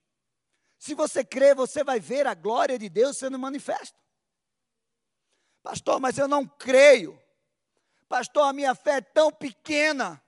Se 0.79 0.95
você 0.95 1.23
crê, 1.23 1.53
você 1.53 1.83
vai 1.83 1.99
ver 1.99 2.25
a 2.25 2.33
glória 2.33 2.79
de 2.79 2.89
Deus 2.89 3.17
sendo 3.17 3.37
manifesta. 3.37 3.99
Pastor, 5.61 5.99
mas 5.99 6.17
eu 6.17 6.27
não 6.27 6.47
creio. 6.47 7.21
Pastor, 8.09 8.43
a 8.47 8.53
minha 8.53 8.73
fé 8.73 8.97
é 8.97 9.01
tão 9.01 9.31
pequena. 9.31 10.21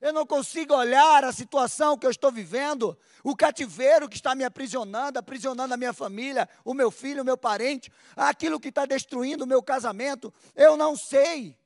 Eu 0.00 0.12
não 0.12 0.26
consigo 0.26 0.74
olhar 0.74 1.24
a 1.24 1.32
situação 1.32 1.96
que 1.96 2.04
eu 2.04 2.10
estou 2.10 2.30
vivendo, 2.30 2.98
o 3.24 3.34
cativeiro 3.34 4.08
que 4.08 4.16
está 4.16 4.34
me 4.34 4.44
aprisionando, 4.44 5.18
aprisionando 5.18 5.72
a 5.72 5.76
minha 5.76 5.94
família, 5.94 6.46
o 6.62 6.74
meu 6.74 6.90
filho, 6.90 7.22
o 7.22 7.24
meu 7.24 7.38
parente, 7.38 7.90
aquilo 8.14 8.60
que 8.60 8.68
está 8.68 8.84
destruindo 8.84 9.44
o 9.44 9.46
meu 9.46 9.62
casamento. 9.62 10.32
Eu 10.54 10.76
não 10.76 10.94
sei. 10.94 11.58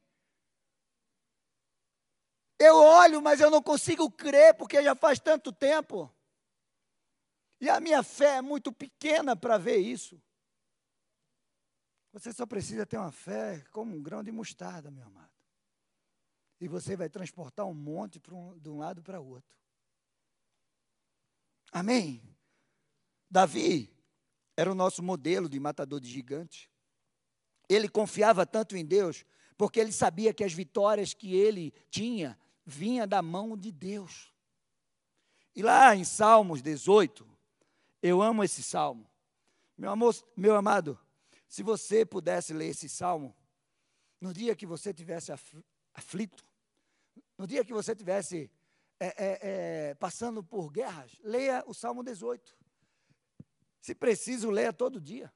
Eu 2.63 2.77
olho, 2.77 3.23
mas 3.23 3.41
eu 3.41 3.51
não 3.51 3.63
consigo 3.63 4.11
crer, 4.11 4.55
porque 4.55 4.83
já 4.83 4.95
faz 4.95 5.19
tanto 5.19 5.51
tempo. 5.51 6.15
E 7.59 7.71
a 7.71 7.81
minha 7.81 8.03
fé 8.03 8.37
é 8.37 8.43
muito 8.43 8.71
pequena 8.71 9.35
para 9.35 9.57
ver 9.57 9.79
isso. 9.79 10.23
Você 12.13 12.35
só 12.35 12.45
precisa 12.45 12.85
ter 12.85 12.99
uma 12.99 13.11
fé 13.11 13.65
como 13.71 13.97
um 13.97 14.03
grão 14.03 14.23
de 14.23 14.31
mostarda, 14.31 14.91
meu 14.91 15.07
amado. 15.07 15.31
E 16.61 16.69
você 16.69 16.95
vai 16.95 17.09
transportar 17.09 17.65
um 17.65 17.73
monte 17.73 18.21
um, 18.31 18.59
de 18.59 18.69
um 18.69 18.77
lado 18.77 19.03
para 19.03 19.19
o 19.19 19.27
outro. 19.27 19.57
Amém? 21.73 22.23
Davi 23.31 23.91
era 24.55 24.71
o 24.71 24.75
nosso 24.75 25.03
modelo 25.03 25.49
de 25.49 25.59
matador 25.59 25.99
de 25.99 26.11
gigantes. 26.11 26.69
Ele 27.71 27.89
confiava 27.89 28.45
tanto 28.45 28.77
em 28.77 28.85
Deus, 28.85 29.25
porque 29.57 29.81
ele 29.81 29.93
sabia 29.93 30.35
que 30.35 30.45
as 30.45 30.53
vitórias 30.53 31.15
que 31.15 31.35
ele 31.35 31.73
tinha 31.89 32.39
vinha 32.71 33.07
da 33.07 33.21
mão 33.21 33.57
de 33.57 33.73
Deus. 33.73 34.33
E 35.55 35.63
lá 35.63 35.95
em 35.95 36.05
Salmos 36.05 36.63
18, 36.63 37.29
eu 38.01 38.23
amo 38.23 38.45
esse 38.45 38.63
salmo. 38.63 39.11
Meu, 39.77 39.91
amor, 39.91 40.15
meu 40.37 40.55
amado, 40.55 40.99
se 41.49 41.63
você 41.63 42.07
pudesse 42.07 42.55
ler 42.55 42.69
esse 42.69 42.89
salmo, 42.89 43.37
no 44.21 44.33
dia 44.33 44.55
que 44.55 44.67
você 44.67 44.95
tivesse 44.95 45.33
aflito, 45.93 46.47
no 47.37 47.47
dia 47.47 47.65
que 47.65 47.73
você 47.73 47.95
tivesse 47.95 48.51
é, 49.01 49.07
é, 49.07 49.39
é, 49.43 49.95
passando 49.95 50.45
por 50.45 50.71
guerras, 50.71 51.19
leia 51.23 51.65
o 51.67 51.75
Salmo 51.75 52.05
18. 52.05 52.57
Se 53.81 53.95
preciso, 53.95 54.51
leia 54.51 54.73
todo 54.73 55.01
dia. 55.01 55.33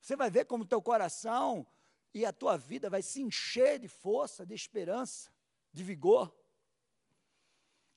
Você 0.00 0.14
vai 0.14 0.30
ver 0.30 0.44
como 0.44 0.66
teu 0.66 0.80
coração 0.82 1.66
e 2.14 2.26
a 2.26 2.32
tua 2.32 2.58
vida 2.58 2.90
vai 2.90 3.02
se 3.02 3.22
encher 3.22 3.78
de 3.78 3.88
força, 3.88 4.44
de 4.44 4.54
esperança, 4.54 5.32
de 5.72 5.82
vigor. 5.82 6.32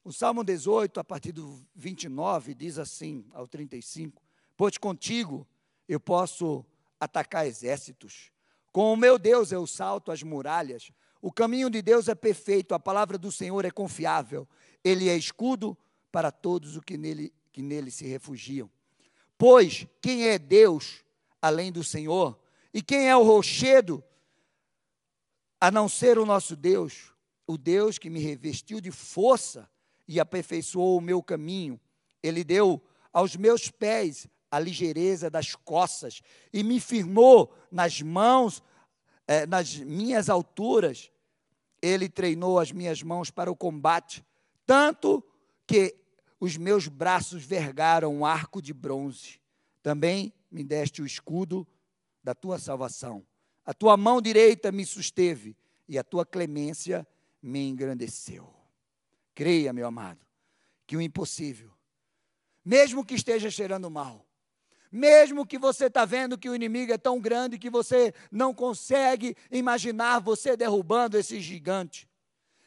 O 0.04 0.14
Salmo 0.14 0.44
18, 0.44 1.00
a 1.00 1.04
partir 1.04 1.32
do 1.32 1.60
29, 1.76 2.54
diz 2.54 2.78
assim 2.78 3.26
ao 3.34 3.48
35: 3.48 4.22
Pois 4.56 4.78
contigo 4.78 5.48
eu 5.88 6.00
posso 6.00 6.66
atacar 7.00 7.48
exércitos, 7.48 8.32
com 8.72 8.94
o 8.94 8.98
meu 8.98 9.18
Deus 9.18 9.52
eu 9.52 9.66
salto 9.66 10.12
as 10.12 10.22
muralhas. 10.22 10.92
O 11.22 11.32
caminho 11.32 11.70
de 11.70 11.82
Deus 11.82 12.08
é 12.08 12.14
perfeito, 12.14 12.76
a 12.76 12.80
palavra 12.80 13.18
do 13.18 13.32
Senhor 13.32 13.66
é 13.66 13.72
confiável. 13.72 14.48
Ele 14.84 15.10
é 15.10 15.18
escudo 15.18 15.78
para 16.12 16.32
todos 16.32 16.76
os 16.76 16.84
que 16.84 16.98
nele, 16.98 17.34
que 17.52 17.62
nele 17.62 17.90
se 17.90 18.06
refugiam. 18.06 18.70
Pois 19.38 19.88
quem 20.02 20.28
é 20.28 20.38
Deus 20.38 21.04
além 21.42 21.72
do 21.72 21.84
Senhor? 21.84 22.40
E 22.74 22.82
quem 22.82 23.10
é 23.10 23.16
o 23.16 23.24
rochedo 23.24 24.04
a 25.60 25.72
não 25.72 25.90
ser 25.90 26.20
o 26.20 26.26
nosso 26.26 26.56
Deus? 26.56 27.15
O 27.48 27.58
Deus 27.58 27.98
que 27.98 28.10
me 28.10 28.20
revestiu 28.20 28.82
de 28.82 28.92
força 28.92 29.70
e 30.08 30.20
aperfeiçoou 30.20 30.98
o 30.98 31.02
meu 31.02 31.22
caminho. 31.22 31.80
Ele 32.22 32.44
deu 32.44 32.82
aos 33.14 33.36
meus 33.36 33.70
pés 33.70 34.28
a 34.50 34.60
ligeireza 34.60 35.30
das 35.30 35.56
costas 35.56 36.22
e 36.54 36.64
me 36.64 36.80
firmou 36.80 37.54
nas 37.72 38.02
mãos, 38.02 38.64
eh, 39.28 39.46
nas 39.46 39.76
minhas 39.76 40.30
alturas. 40.30 41.12
Ele 41.82 42.10
treinou 42.10 42.60
as 42.60 42.72
minhas 42.72 43.04
mãos 43.04 43.30
para 43.30 43.52
o 43.52 43.56
combate, 43.56 44.26
tanto 44.66 45.24
que 45.68 45.96
os 46.40 46.58
meus 46.58 46.88
braços 46.88 47.44
vergaram 47.44 48.16
um 48.16 48.26
arco 48.26 48.62
de 48.62 48.74
bronze. 48.74 49.40
Também 49.84 50.34
me 50.50 50.64
deste 50.64 51.02
o 51.02 51.06
escudo 51.06 51.68
da 52.24 52.34
tua 52.34 52.58
salvação. 52.58 53.26
A 53.66 53.74
tua 53.74 53.98
mão 53.98 54.22
direita 54.22 54.72
me 54.72 54.86
susteve 54.86 55.56
e 55.88 55.98
a 55.98 56.04
tua 56.04 56.26
clemência 56.26 57.06
me 57.46 57.70
engrandeceu. 57.70 58.52
Creia, 59.36 59.72
meu 59.72 59.86
amado, 59.86 60.26
que 60.88 60.98
o 60.98 61.02
impossível, 61.02 61.72
mesmo 62.64 63.06
que 63.06 63.14
esteja 63.14 63.52
cheirando 63.52 63.90
mal, 63.92 64.26
mesmo 64.92 65.46
que 65.46 65.60
você 65.60 65.86
está 65.86 66.06
vendo 66.06 66.38
que 66.38 66.50
o 66.50 66.56
inimigo 66.56 66.92
é 66.92 66.98
tão 66.98 67.20
grande 67.20 67.60
que 67.60 67.70
você 67.70 68.14
não 68.32 68.52
consegue 68.52 69.38
imaginar 69.52 70.20
você 70.20 70.58
derrubando 70.58 71.18
esse 71.18 71.40
gigante, 71.40 72.10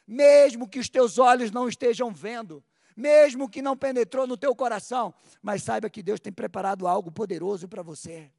mesmo 0.07 0.67
que 0.67 0.79
os 0.79 0.87
teus 0.87 1.17
olhos 1.17 1.51
não 1.51 1.67
estejam 1.67 2.13
vendo, 2.13 2.63
mesmo 2.95 3.49
que 3.49 3.61
não 3.61 3.75
penetrou 3.75 4.25
no 4.25 4.37
teu 4.37 4.55
coração, 4.55 5.13
mas 5.41 5.63
saiba 5.63 5.89
que 5.89 6.01
Deus 6.01 6.21
tem 6.21 6.31
preparado 6.31 6.87
algo 6.87 7.11
poderoso 7.11 7.67
para 7.67 7.81
você. 7.81 8.31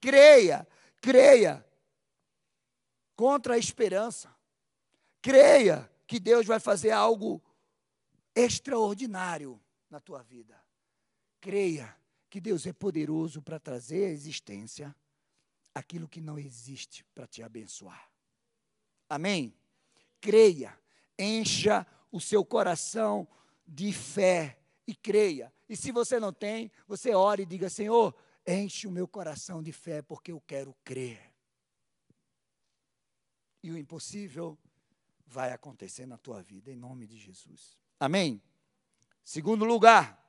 Creia, 0.00 0.66
creia 1.02 1.64
contra 3.14 3.54
a 3.54 3.58
esperança. 3.58 4.33
Creia 5.24 5.90
que 6.06 6.20
Deus 6.20 6.44
vai 6.44 6.60
fazer 6.60 6.90
algo 6.90 7.42
extraordinário 8.34 9.58
na 9.88 9.98
tua 9.98 10.22
vida. 10.22 10.62
Creia 11.40 11.96
que 12.28 12.38
Deus 12.38 12.66
é 12.66 12.74
poderoso 12.74 13.40
para 13.40 13.58
trazer 13.58 14.04
à 14.04 14.10
existência 14.10 14.94
aquilo 15.74 16.06
que 16.06 16.20
não 16.20 16.38
existe 16.38 17.06
para 17.14 17.26
te 17.26 17.42
abençoar. 17.42 18.12
Amém? 19.08 19.56
Creia, 20.20 20.78
encha 21.18 21.86
o 22.12 22.20
seu 22.20 22.44
coração 22.44 23.26
de 23.66 23.94
fé 23.94 24.58
e 24.86 24.94
creia. 24.94 25.50
E 25.66 25.74
se 25.74 25.90
você 25.90 26.20
não 26.20 26.34
tem, 26.34 26.70
você 26.86 27.14
ore 27.14 27.44
e 27.44 27.46
diga: 27.46 27.70
Senhor, 27.70 28.14
enche 28.46 28.86
o 28.86 28.90
meu 28.90 29.08
coração 29.08 29.62
de 29.62 29.72
fé, 29.72 30.02
porque 30.02 30.32
eu 30.32 30.40
quero 30.42 30.76
crer. 30.84 31.32
E 33.62 33.70
o 33.70 33.78
impossível 33.78 34.58
vai 35.34 35.52
acontecer 35.52 36.06
na 36.06 36.16
tua 36.16 36.40
vida, 36.40 36.70
em 36.70 36.76
nome 36.76 37.08
de 37.08 37.18
Jesus. 37.18 37.76
Amém? 37.98 38.40
Segundo 39.24 39.64
lugar, 39.64 40.24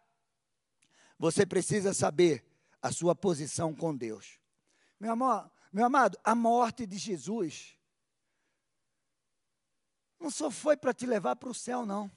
você 1.19 1.45
precisa 1.45 1.93
saber 1.93 2.43
a 2.81 2.91
sua 2.91 3.15
posição 3.15 3.73
com 3.75 3.95
Deus. 3.95 4.39
Meu, 4.99 5.11
amor, 5.11 5.51
meu 5.71 5.85
amado, 5.85 6.17
a 6.23 6.33
morte 6.33 6.87
de 6.87 6.97
Jesus 6.97 7.77
não 10.19 10.31
só 10.31 10.49
foi 10.49 10.75
para 10.75 10.91
te 10.91 11.05
levar 11.05 11.35
para 11.35 11.49
o 11.49 11.53
céu, 11.53 11.85
não. 11.85 12.11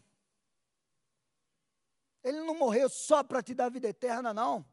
Ele 2.24 2.40
não 2.40 2.54
morreu 2.54 2.88
só 2.88 3.22
para 3.22 3.42
te 3.42 3.52
dar 3.52 3.68
vida 3.68 3.88
eterna, 3.88 4.32
não. 4.32 4.64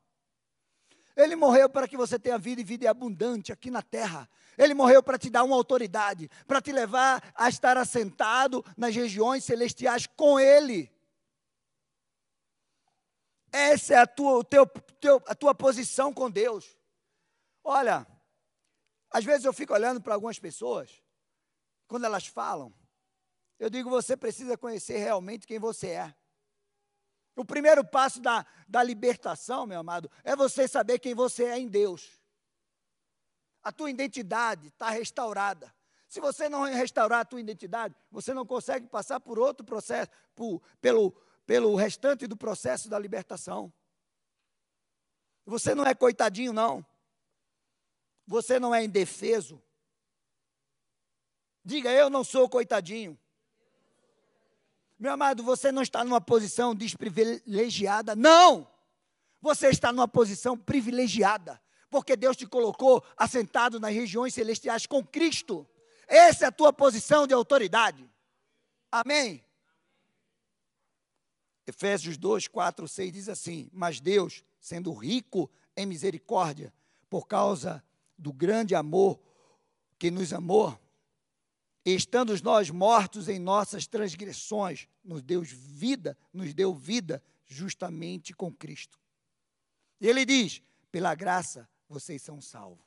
Ele 1.15 1.35
morreu 1.35 1.69
para 1.69 1.87
que 1.87 1.95
você 1.95 2.19
tenha 2.19 2.37
vida 2.37 2.59
e 2.59 2.63
vida 2.63 2.89
abundante 2.89 3.51
aqui 3.51 3.71
na 3.71 3.81
terra. 3.81 4.29
Ele 4.57 4.73
morreu 4.73 5.01
para 5.01 5.17
te 5.17 5.29
dar 5.29 5.43
uma 5.43 5.55
autoridade, 5.55 6.29
para 6.45 6.61
te 6.61 6.71
levar 6.71 7.23
a 7.33 7.47
estar 7.47 7.77
assentado 7.77 8.63
nas 8.75 8.93
regiões 8.93 9.43
celestiais 9.43 10.07
com 10.07 10.39
Ele. 10.39 10.91
Essa 13.51 13.93
é 13.93 13.97
a 13.97 14.07
tua, 14.07 14.43
teu, 14.43 14.65
teu, 14.65 15.23
a 15.25 15.33
tua 15.33 15.55
posição 15.55 16.13
com 16.13 16.29
Deus. 16.29 16.77
Olha, 17.63 18.05
às 19.09 19.23
vezes 19.23 19.45
eu 19.45 19.53
fico 19.53 19.73
olhando 19.73 20.01
para 20.01 20.13
algumas 20.13 20.37
pessoas, 20.37 21.01
quando 21.87 22.05
elas 22.05 22.27
falam, 22.27 22.73
eu 23.57 23.69
digo: 23.69 23.89
você 23.89 24.17
precisa 24.17 24.57
conhecer 24.57 24.97
realmente 24.97 25.47
quem 25.47 25.59
você 25.59 25.87
é. 25.91 26.15
O 27.35 27.43
primeiro 27.43 27.83
passo 27.83 28.21
da, 28.21 28.45
da 28.67 28.81
libertação, 28.81 29.67
meu 29.67 29.79
amado, 29.79 30.09
é 30.23 30.35
você 30.35 30.67
saber 30.67 30.99
quem 30.99 31.13
você 31.13 31.45
é 31.45 31.59
em 31.59 31.67
Deus. 31.67 32.19
A 33.61 33.71
tua 33.71 33.89
identidade 33.89 34.67
está 34.67 34.89
restaurada. 34.89 35.73
Se 36.07 36.21
você 36.21 36.47
não 36.47 36.63
restaurar 36.63 37.21
a 37.21 37.25
tua 37.25 37.41
identidade, 37.41 37.95
você 38.09 38.33
não 38.33 38.45
consegue 38.45 38.87
passar 38.87 39.19
por 39.19 39.37
outro 39.37 39.65
processo, 39.65 40.09
por, 40.33 40.61
pelo, 40.79 41.11
pelo 41.45 41.75
restante 41.75 42.25
do 42.25 42.37
processo 42.37 42.87
da 42.87 42.97
libertação. 42.97 43.73
Você 45.45 45.75
não 45.75 45.85
é 45.85 45.93
coitadinho, 45.93 46.53
não. 46.53 46.85
Você 48.25 48.59
não 48.59 48.73
é 48.73 48.83
indefeso. 48.83 49.61
Diga, 51.63 51.91
eu 51.91 52.09
não 52.09 52.23
sou 52.23 52.47
coitadinho. 52.47 53.19
Meu 55.05 55.13
amado, 55.13 55.43
você 55.43 55.71
não 55.71 55.83
está 55.83 56.03
numa 56.03 56.19
posição 56.19 56.73
desprivilegiada. 56.73 58.15
Não! 58.15 58.67
Você 59.39 59.67
está 59.67 59.93
numa 59.93 60.07
posição 60.07 60.57
privilegiada. 60.57 61.61
Porque 61.91 62.15
Deus 62.15 62.35
te 62.35 62.47
colocou 62.47 63.05
assentado 63.15 63.79
nas 63.79 63.93
regiões 63.93 64.33
celestiais 64.33 64.87
com 64.87 65.05
Cristo. 65.05 65.69
Essa 66.07 66.45
é 66.45 66.47
a 66.47 66.51
tua 66.51 66.73
posição 66.73 67.27
de 67.27 67.35
autoridade. 67.35 68.09
Amém? 68.91 69.45
Efésios 71.67 72.17
2, 72.17 72.47
4, 72.47 72.87
6 72.87 73.13
diz 73.13 73.29
assim: 73.29 73.69
Mas 73.71 73.99
Deus, 73.99 74.43
sendo 74.59 74.91
rico 74.91 75.51
em 75.77 75.85
misericórdia, 75.85 76.73
por 77.11 77.27
causa 77.27 77.83
do 78.17 78.33
grande 78.33 78.73
amor 78.73 79.19
que 79.99 80.09
nos 80.09 80.33
amou, 80.33 80.75
estando 81.93 82.33
nós 82.41 82.69
mortos 82.69 83.29
em 83.29 83.37
nossas 83.37 83.85
transgressões, 83.85 84.87
nos 85.03 85.21
deu 85.21 85.41
vida, 85.43 86.17
nos 86.33 86.53
deu 86.53 86.73
vida 86.73 87.21
justamente 87.45 88.33
com 88.33 88.51
Cristo. 88.51 88.99
E 90.01 90.07
ele 90.07 90.25
diz: 90.25 90.61
pela 90.91 91.13
graça 91.13 91.69
vocês 91.87 92.21
são 92.21 92.41
salvos. 92.41 92.85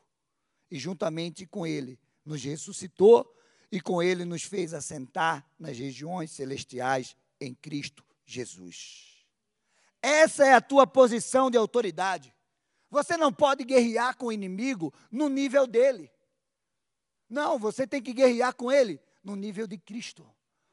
E 0.71 0.79
juntamente 0.79 1.47
com 1.47 1.67
ele 1.67 1.99
nos 2.25 2.43
ressuscitou 2.43 3.35
e 3.71 3.81
com 3.81 4.03
ele 4.03 4.25
nos 4.25 4.43
fez 4.43 4.75
assentar 4.75 5.47
nas 5.59 5.79
regiões 5.79 6.31
celestiais 6.31 7.17
em 7.41 7.55
Cristo 7.55 8.05
Jesus. 8.25 9.25
Essa 10.03 10.47
é 10.47 10.55
a 10.55 10.61
tua 10.61 10.87
posição 10.87 11.51
de 11.51 11.57
autoridade. 11.57 12.35
Você 12.91 13.17
não 13.17 13.33
pode 13.33 13.65
guerrear 13.65 14.17
com 14.17 14.27
o 14.27 14.33
inimigo 14.33 14.93
no 15.11 15.29
nível 15.29 15.67
dele. 15.67 16.11
Não, 17.29 17.59
você 17.59 17.87
tem 17.87 18.03
que 18.03 18.13
guerrear 18.13 18.55
com 18.55 18.73
ele 18.73 19.01
no 19.23 19.37
nível 19.37 19.67
de 19.67 19.77
Cristo. 19.77 20.29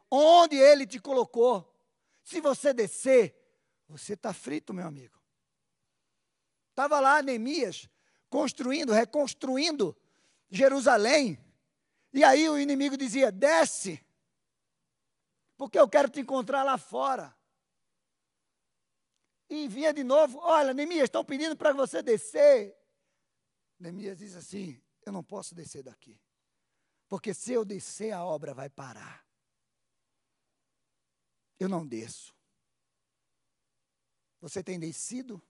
Onde 0.10 0.56
ele 0.56 0.88
te 0.88 1.00
colocou. 1.00 1.74
Se 2.24 2.40
você 2.40 2.74
descer, 2.74 3.36
você 3.88 4.14
está 4.14 4.34
frito, 4.34 4.74
meu 4.74 4.88
amigo. 4.88 5.20
Estava 6.70 7.00
lá 7.00 7.22
Neemias 7.22 7.90
construindo, 8.30 8.92
reconstruindo 8.92 9.96
Jerusalém. 10.50 11.40
E 12.14 12.24
aí 12.24 12.48
o 12.50 12.58
inimigo 12.58 12.98
dizia: 12.98 13.32
desce, 13.32 14.04
porque 15.58 15.80
eu 15.80 15.88
quero 15.88 16.10
te 16.10 16.20
encontrar 16.20 16.64
lá 16.64 16.78
fora. 16.78 17.36
E 19.50 19.68
vinha 19.68 19.94
de 19.94 20.04
novo: 20.04 20.40
olha, 20.40 20.74
Neemias, 20.74 21.04
estão 21.04 21.24
pedindo 21.24 21.56
para 21.56 21.74
você 21.74 22.02
descer. 22.02 22.76
Neemias 23.80 24.18
diz 24.18 24.36
assim: 24.36 24.82
eu 25.06 25.12
não 25.12 25.24
posso 25.24 25.54
descer 25.54 25.84
daqui, 25.84 26.20
porque 27.08 27.34
se 27.34 27.54
eu 27.54 27.64
descer, 27.64 28.12
a 28.12 28.24
obra 28.24 28.54
vai 28.54 28.70
parar. 28.70 29.26
Eu 31.60 31.70
não 31.70 31.86
desço. 31.86 32.36
Você 34.42 34.64
tem 34.64 34.80
descido 34.80 35.42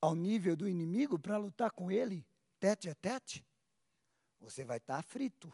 ao 0.00 0.14
nível 0.14 0.56
do 0.56 0.68
inimigo 0.68 1.18
para 1.18 1.36
lutar 1.36 1.70
com 1.70 1.90
ele, 1.90 2.26
tete 2.58 2.88
a 2.88 2.94
tete? 2.94 3.46
Você 4.40 4.64
vai 4.64 4.78
estar 4.78 4.96
tá 4.96 5.02
frito. 5.02 5.52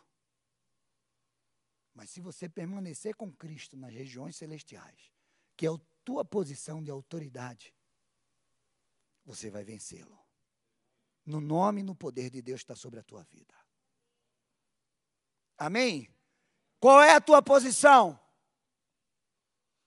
Mas 1.94 2.10
se 2.10 2.20
você 2.20 2.48
permanecer 2.48 3.14
com 3.16 3.30
Cristo 3.32 3.76
nas 3.76 3.92
regiões 3.92 4.36
celestiais, 4.36 5.12
que 5.56 5.66
é 5.66 5.68
a 5.68 5.80
tua 6.04 6.24
posição 6.24 6.82
de 6.82 6.90
autoridade, 6.90 7.74
você 9.24 9.50
vai 9.50 9.64
vencê-lo. 9.64 10.18
No 11.26 11.40
nome 11.40 11.80
e 11.80 11.84
no 11.84 11.94
poder 11.94 12.30
de 12.30 12.40
Deus 12.40 12.60
está 12.60 12.74
sobre 12.74 13.00
a 13.00 13.02
tua 13.02 13.22
vida. 13.24 13.54
Amém? 15.58 16.08
Qual 16.78 17.02
é 17.02 17.14
a 17.14 17.20
tua 17.20 17.42
posição? 17.42 18.18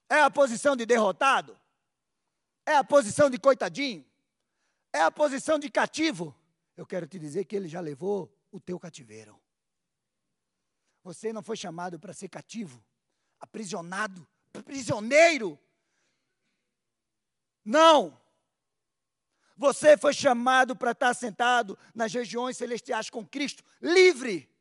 É 0.08 0.20
a 0.20 0.30
posição 0.30 0.76
de 0.76 0.84
derrotado? 0.84 1.58
É 2.66 2.76
a 2.76 2.84
posição 2.84 3.30
de 3.30 3.38
coitadinho? 3.38 4.04
É 4.92 5.00
a 5.00 5.10
posição 5.10 5.58
de 5.58 5.70
cativo? 5.70 6.36
Eu 6.76 6.84
quero 6.84 7.06
te 7.06 7.18
dizer 7.18 7.46
que 7.46 7.56
ele 7.56 7.66
já 7.66 7.80
levou 7.80 8.30
o 8.50 8.60
teu 8.60 8.78
cativeiro. 8.78 9.40
Você 11.02 11.32
não 11.32 11.42
foi 11.42 11.56
chamado 11.56 11.98
para 11.98 12.12
ser 12.12 12.28
cativo, 12.28 12.84
aprisionado, 13.40 14.28
prisioneiro. 14.64 15.58
Não. 17.64 18.20
Você 19.56 19.96
foi 19.96 20.12
chamado 20.12 20.76
para 20.76 20.92
estar 20.92 21.14
sentado 21.14 21.78
nas 21.94 22.12
regiões 22.12 22.56
celestiais 22.56 23.08
com 23.08 23.26
Cristo, 23.26 23.64
livre. 23.80 24.51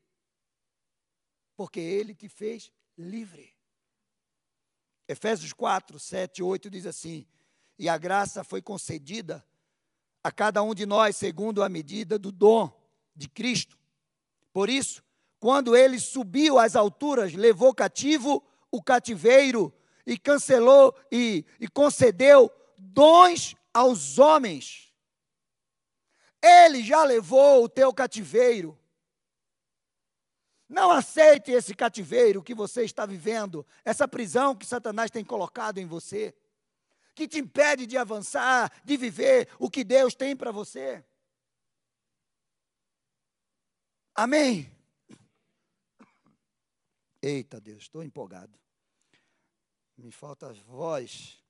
Porque 1.56 1.80
Ele 1.80 2.14
te 2.16 2.28
fez 2.28 2.72
livre. 2.98 3.56
Efésios 5.08 5.54
4, 5.54 6.00
7, 6.00 6.42
8 6.42 6.70
diz 6.70 6.86
assim: 6.86 7.28
E 7.78 7.90
a 7.90 7.98
graça 7.98 8.44
foi 8.44 8.62
concedida 8.62 9.46
a 10.24 10.32
cada 10.32 10.62
um 10.64 10.74
de 10.74 10.86
nós 10.86 11.16
segundo 11.16 11.64
a 11.64 11.70
medida 11.70 12.18
do 12.18 12.32
dom 12.32 12.72
de 13.16 13.28
Cristo. 13.28 13.78
Por 14.54 14.70
isso, 14.70 15.04
quando 15.40 15.76
ele 15.76 16.00
subiu 16.00 16.60
às 16.60 16.76
alturas, 16.76 17.34
levou 17.34 17.74
cativo 17.74 18.44
o 18.72 18.82
cativeiro 18.82 19.74
e 20.06 20.18
cancelou 20.18 20.96
e, 21.12 21.46
e 21.60 21.68
concedeu 21.68 22.52
dons 22.78 23.56
aos 23.74 24.18
homens. 24.18 24.94
Ele 26.42 26.84
já 26.84 27.04
levou 27.04 27.64
o 27.64 27.70
teu 27.70 27.94
cativeiro. 27.94 28.78
Não 30.72 30.90
aceite 30.90 31.52
esse 31.52 31.76
cativeiro 31.76 32.42
que 32.42 32.56
você 32.56 32.86
está 32.86 33.06
vivendo, 33.06 33.68
essa 33.84 34.08
prisão 34.08 34.56
que 34.56 34.66
Satanás 34.66 35.12
tem 35.12 35.22
colocado 35.22 35.80
em 35.80 35.86
você, 35.86 36.34
que 37.14 37.28
te 37.28 37.40
impede 37.40 37.86
de 37.86 37.98
avançar, 37.98 38.72
de 38.82 38.96
viver 38.96 39.50
o 39.60 39.70
que 39.70 39.84
Deus 39.84 40.16
tem 40.16 40.34
para 40.34 40.50
você. 40.50 41.04
Amém? 44.16 44.74
Eita 47.22 47.60
Deus, 47.60 47.84
estou 47.84 48.02
empolgado. 48.02 48.58
Me 49.98 50.10
falta 50.10 50.54
voz. 50.54 51.44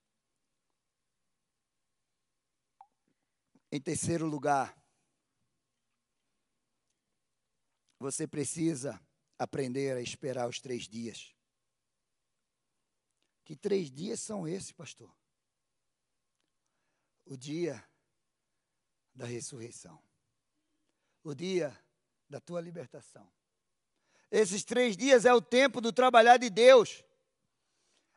Em 3.72 3.80
terceiro 3.80 4.26
lugar, 4.26 4.76
você 8.00 8.26
precisa 8.26 9.00
aprender 9.44 9.96
a 9.98 10.02
esperar 10.02 10.48
os 10.50 10.60
três 10.60 10.88
dias. 10.88 11.36
Que 13.44 13.56
três 13.56 13.92
dias 13.92 14.20
são 14.20 14.48
esses, 14.48 14.72
pastor? 14.72 15.14
O 17.26 17.38
dia 17.38 17.84
da 19.14 19.26
ressurreição, 19.26 20.02
o 21.24 21.34
dia 21.34 21.78
da 22.30 22.40
tua 22.40 22.62
libertação 22.62 23.32
esses 24.32 24.64
três 24.64 24.96
dias 24.96 25.26
é 25.26 25.34
o 25.34 25.42
tempo 25.42 25.82
do 25.82 25.92
trabalhar 25.92 26.38
de 26.38 26.50
Deus. 26.50 27.04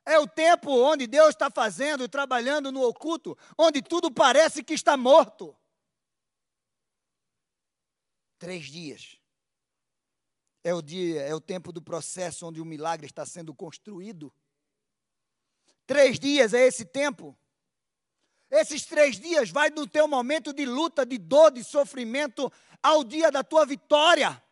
É 0.06 0.16
o 0.18 0.28
tempo 0.28 0.70
onde 0.70 1.08
Deus 1.08 1.30
está 1.30 1.50
fazendo 1.50 2.04
e 2.04 2.08
trabalhando 2.08 2.70
no 2.70 2.82
oculto, 2.82 3.36
onde 3.58 3.82
tudo 3.82 4.12
parece 4.12 4.62
que 4.62 4.74
está 4.74 4.96
morto. 4.96 5.56
Três 8.38 8.66
dias. 8.66 9.18
É 10.64 10.74
o 10.74 10.82
dia, 10.82 11.20
é 11.20 11.34
o 11.34 11.40
tempo 11.40 11.70
do 11.70 11.80
processo 11.80 12.46
onde 12.46 12.60
o 12.60 12.64
milagre 12.64 13.06
está 13.06 13.24
sendo 13.24 13.54
construído. 13.54 14.32
Três 15.86 16.18
dias 16.18 16.54
é 16.54 16.66
esse 16.66 16.84
tempo. 16.84 17.38
Esses 18.50 18.84
três 18.86 19.20
dias 19.20 19.50
vai 19.50 19.70
do 19.70 19.86
teu 19.86 20.08
momento 20.08 20.52
de 20.52 20.64
luta, 20.64 21.06
de 21.06 21.18
dor, 21.18 21.52
de 21.52 21.62
sofrimento, 21.62 22.50
ao 22.82 23.04
dia 23.04 23.30
da 23.30 23.44
tua 23.44 23.64
vitória 23.64 24.42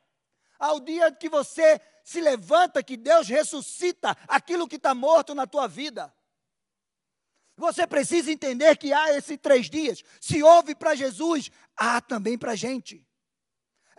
ao 0.63 0.79
dia 0.79 1.11
que 1.11 1.29
você 1.29 1.81
se 2.05 2.21
levanta, 2.21 2.85
que 2.85 2.97
Deus 2.97 3.27
ressuscita 3.27 4.17
aquilo 4.29 4.69
que 4.69 4.77
está 4.77 4.95
morto 4.95 5.35
na 5.35 5.45
tua 5.45 5.67
vida. 5.67 6.15
Você 7.57 7.85
precisa 7.85 8.31
entender 8.31 8.77
que 8.77 8.93
há 8.93 9.17
esses 9.17 9.37
três 9.39 9.69
dias. 9.69 10.05
Se 10.21 10.41
houve 10.41 10.77
para 10.77 10.95
Jesus, 10.95 11.51
há 11.77 12.01
também 12.01 12.39
para 12.39 12.53
a 12.53 12.57
gente. 12.57 13.05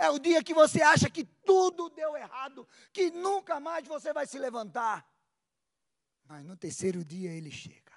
É 0.03 0.09
o 0.09 0.19
dia 0.19 0.43
que 0.43 0.53
você 0.53 0.81
acha 0.81 1.09
que 1.09 1.23
tudo 1.23 1.89
deu 1.89 2.15
errado, 2.15 2.67
que 2.91 3.09
nunca 3.11 3.59
mais 3.59 3.87
você 3.87 4.11
vai 4.11 4.25
se 4.27 4.37
levantar. 4.37 5.07
Mas 6.25 6.45
no 6.45 6.57
terceiro 6.57 7.03
dia 7.03 7.31
ele 7.31 7.51
chega. 7.51 7.93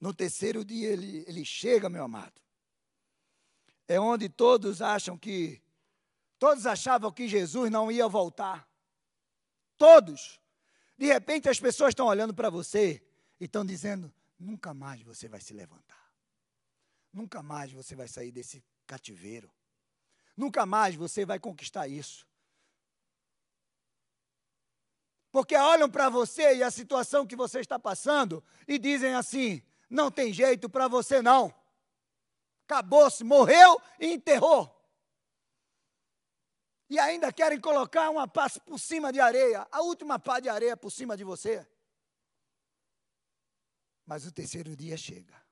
No 0.00 0.12
terceiro 0.12 0.64
dia 0.64 0.88
ele, 0.88 1.24
ele 1.26 1.44
chega, 1.44 1.88
meu 1.88 2.04
amado. 2.04 2.40
É 3.88 3.98
onde 3.98 4.28
todos 4.28 4.82
acham 4.82 5.16
que 5.16 5.62
Todos 6.38 6.66
achavam 6.66 7.10
que 7.10 7.28
Jesus 7.28 7.70
não 7.70 7.90
ia 7.90 8.06
voltar. 8.08 8.68
Todos. 9.78 10.40
De 10.96 11.06
repente 11.06 11.48
as 11.48 11.58
pessoas 11.58 11.90
estão 11.90 12.06
olhando 12.06 12.34
para 12.34 12.50
você 12.50 13.02
e 13.40 13.44
estão 13.44 13.64
dizendo: 13.64 14.12
nunca 14.38 14.74
mais 14.74 15.02
você 15.02 15.28
vai 15.28 15.40
se 15.40 15.54
levantar. 15.54 16.12
Nunca 17.12 17.42
mais 17.42 17.72
você 17.72 17.94
vai 17.94 18.08
sair 18.08 18.30
desse 18.30 18.62
cativeiro. 18.86 19.52
Nunca 20.36 20.64
mais 20.64 20.94
você 20.94 21.24
vai 21.24 21.38
conquistar 21.38 21.88
isso. 21.88 22.26
Porque 25.30 25.56
olham 25.56 25.90
para 25.90 26.08
você 26.08 26.56
e 26.56 26.62
a 26.62 26.70
situação 26.70 27.26
que 27.26 27.36
você 27.36 27.60
está 27.60 27.78
passando 27.78 28.42
e 28.66 28.78
dizem 28.78 29.14
assim: 29.14 29.62
não 29.90 30.10
tem 30.10 30.32
jeito 30.32 30.68
para 30.68 30.88
você 30.88 31.20
não. 31.20 31.54
Acabou-se, 32.64 33.22
morreu 33.22 33.80
e 34.00 34.12
enterrou. 34.12 34.74
E 36.88 36.98
ainda 36.98 37.32
querem 37.32 37.60
colocar 37.60 38.10
uma 38.10 38.28
pá 38.28 38.48
por 38.64 38.78
cima 38.78 39.12
de 39.12 39.20
areia, 39.20 39.66
a 39.70 39.82
última 39.82 40.18
pá 40.18 40.40
de 40.40 40.48
areia 40.48 40.76
por 40.76 40.90
cima 40.90 41.16
de 41.16 41.24
você. 41.24 41.66
Mas 44.06 44.24
o 44.24 44.32
terceiro 44.32 44.76
dia 44.76 44.96
chega. 44.96 45.45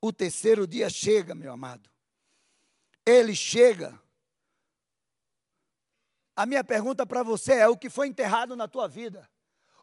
O 0.00 0.12
terceiro 0.12 0.66
dia 0.66 0.88
chega, 0.90 1.34
meu 1.34 1.52
amado. 1.52 1.90
Ele 3.04 3.34
chega. 3.34 4.00
A 6.34 6.44
minha 6.44 6.62
pergunta 6.62 7.06
para 7.06 7.22
você 7.22 7.54
é: 7.54 7.68
o 7.68 7.76
que 7.76 7.88
foi 7.88 8.08
enterrado 8.08 8.54
na 8.54 8.68
tua 8.68 8.86
vida? 8.86 9.28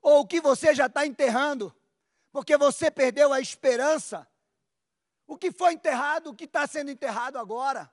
Ou 0.02 0.22
o 0.22 0.28
que 0.28 0.42
você 0.42 0.76
já 0.76 0.88
está 0.88 1.06
enterrando? 1.06 1.74
Porque 2.32 2.58
você 2.58 2.92
perdeu 2.92 3.32
a 3.32 3.40
esperança. 3.40 4.28
O 5.26 5.38
que 5.38 5.52
foi 5.52 5.74
enterrado, 5.74 6.30
o 6.30 6.36
que 6.36 6.44
está 6.44 6.68
sendo 6.68 6.92
enterrado 6.92 7.38
agora? 7.38 7.90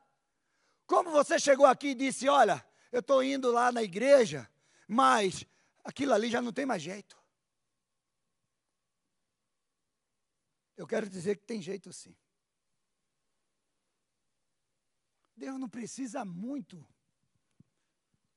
Como 0.86 1.10
você 1.10 1.38
chegou 1.38 1.66
aqui 1.66 1.88
e 1.88 1.94
disse: 1.94 2.28
Olha, 2.28 2.64
eu 2.90 3.00
estou 3.00 3.22
indo 3.22 3.52
lá 3.52 3.70
na 3.70 3.82
igreja, 3.82 4.50
mas 4.88 5.46
aquilo 5.84 6.12
ali 6.12 6.28
já 6.28 6.42
não 6.42 6.52
tem 6.52 6.66
mais 6.66 6.82
jeito. 6.82 7.19
Eu 10.80 10.86
quero 10.86 11.10
dizer 11.10 11.36
que 11.36 11.44
tem 11.44 11.60
jeito 11.60 11.92
sim. 11.92 12.16
Deus 15.36 15.60
não 15.60 15.68
precisa 15.68 16.24
muito 16.24 16.82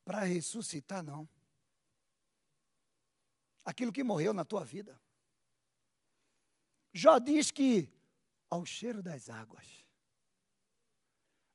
para 0.03 0.25
ressuscitar, 0.25 1.01
não. 1.01 1.25
Aquilo 3.63 3.93
que 3.93 4.03
morreu 4.03 4.34
na 4.34 4.43
tua 4.43 4.65
vida. 4.65 5.01
Jó 6.91 7.17
diz 7.17 7.49
que 7.49 7.89
ao 8.49 8.65
cheiro 8.65 9.01
das 9.01 9.29
águas, 9.29 9.86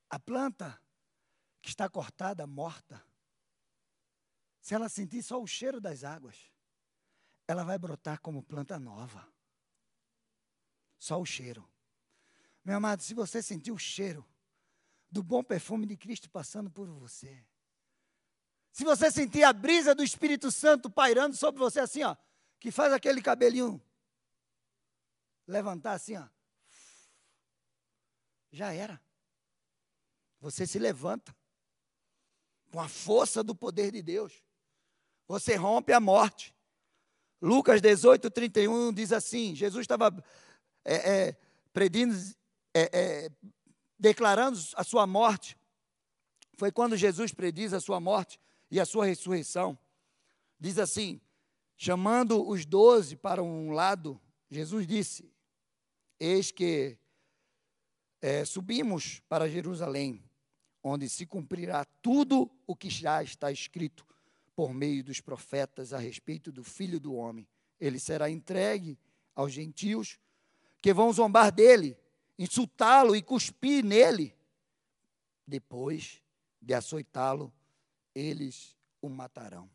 a 0.08 0.18
planta 0.18 0.82
que 1.60 1.68
está 1.68 1.86
cortada, 1.90 2.46
morta, 2.46 3.06
se 4.62 4.74
ela 4.74 4.88
sentir 4.88 5.22
só 5.22 5.38
o 5.38 5.46
cheiro 5.46 5.82
das 5.82 6.02
águas, 6.02 6.50
ela 7.46 7.62
vai 7.62 7.76
brotar 7.76 8.18
como 8.22 8.42
planta 8.42 8.78
nova. 8.78 9.30
Só 10.98 11.20
o 11.20 11.24
cheiro. 11.24 11.68
Meu 12.64 12.76
amado, 12.76 13.02
se 13.02 13.14
você 13.14 13.42
sentir 13.42 13.72
o 13.72 13.78
cheiro 13.78 14.26
do 15.10 15.22
bom 15.22 15.42
perfume 15.42 15.86
de 15.86 15.96
Cristo 15.96 16.28
passando 16.28 16.70
por 16.70 16.88
você, 16.88 17.44
se 18.72 18.84
você 18.84 19.10
sentir 19.10 19.42
a 19.42 19.52
brisa 19.52 19.94
do 19.94 20.02
Espírito 20.02 20.50
Santo 20.50 20.90
pairando 20.90 21.36
sobre 21.36 21.60
você 21.60 21.80
assim, 21.80 22.02
ó, 22.02 22.16
que 22.60 22.70
faz 22.70 22.92
aquele 22.92 23.22
cabelinho 23.22 23.82
levantar 25.46 25.94
assim, 25.94 26.16
ó, 26.16 26.28
já 28.50 28.72
era. 28.72 29.00
Você 30.40 30.66
se 30.66 30.78
levanta 30.78 31.34
com 32.70 32.80
a 32.80 32.88
força 32.88 33.42
do 33.42 33.54
poder 33.54 33.92
de 33.92 34.02
Deus. 34.02 34.44
Você 35.26 35.56
rompe 35.56 35.92
a 35.92 36.00
morte. 36.00 36.54
Lucas 37.40 37.80
18, 37.80 38.30
31 38.30 38.92
diz 38.92 39.12
assim: 39.12 39.54
Jesus 39.54 39.82
estava 39.82 40.12
é, 40.88 41.28
é, 41.28 41.36
predindo, 41.70 42.16
é, 42.72 42.90
é, 42.92 43.30
declarando 43.98 44.58
a 44.74 44.82
sua 44.82 45.06
morte. 45.06 45.56
Foi 46.56 46.72
quando 46.72 46.96
Jesus 46.96 47.32
prediz 47.32 47.74
a 47.74 47.80
sua 47.80 48.00
morte 48.00 48.40
e 48.70 48.80
a 48.80 48.86
sua 48.86 49.04
ressurreição. 49.04 49.78
Diz 50.58 50.78
assim: 50.78 51.20
chamando 51.76 52.48
os 52.48 52.64
doze 52.64 53.16
para 53.16 53.42
um 53.42 53.70
lado, 53.70 54.18
Jesus 54.50 54.86
disse: 54.86 55.30
Eis 56.18 56.50
que 56.50 56.98
é, 58.22 58.46
subimos 58.46 59.20
para 59.28 59.48
Jerusalém, 59.48 60.24
onde 60.82 61.06
se 61.08 61.26
cumprirá 61.26 61.84
tudo 62.00 62.50
o 62.66 62.74
que 62.74 62.88
já 62.88 63.22
está 63.22 63.52
escrito 63.52 64.06
por 64.56 64.72
meio 64.72 65.04
dos 65.04 65.20
profetas 65.20 65.92
a 65.92 65.98
respeito 65.98 66.50
do 66.50 66.64
Filho 66.64 66.98
do 66.98 67.14
Homem. 67.14 67.46
Ele 67.78 68.00
será 68.00 68.30
entregue 68.30 68.98
aos 69.34 69.52
gentios 69.52 70.18
que 70.80 70.92
vão 70.92 71.12
zombar 71.12 71.52
dele, 71.52 71.98
insultá-lo 72.38 73.16
e 73.16 73.22
cuspir 73.22 73.84
nele. 73.84 74.36
Depois 75.46 76.22
de 76.60 76.74
açoitá-lo, 76.74 77.52
eles 78.14 78.76
o 79.00 79.08
matarão. 79.08 79.70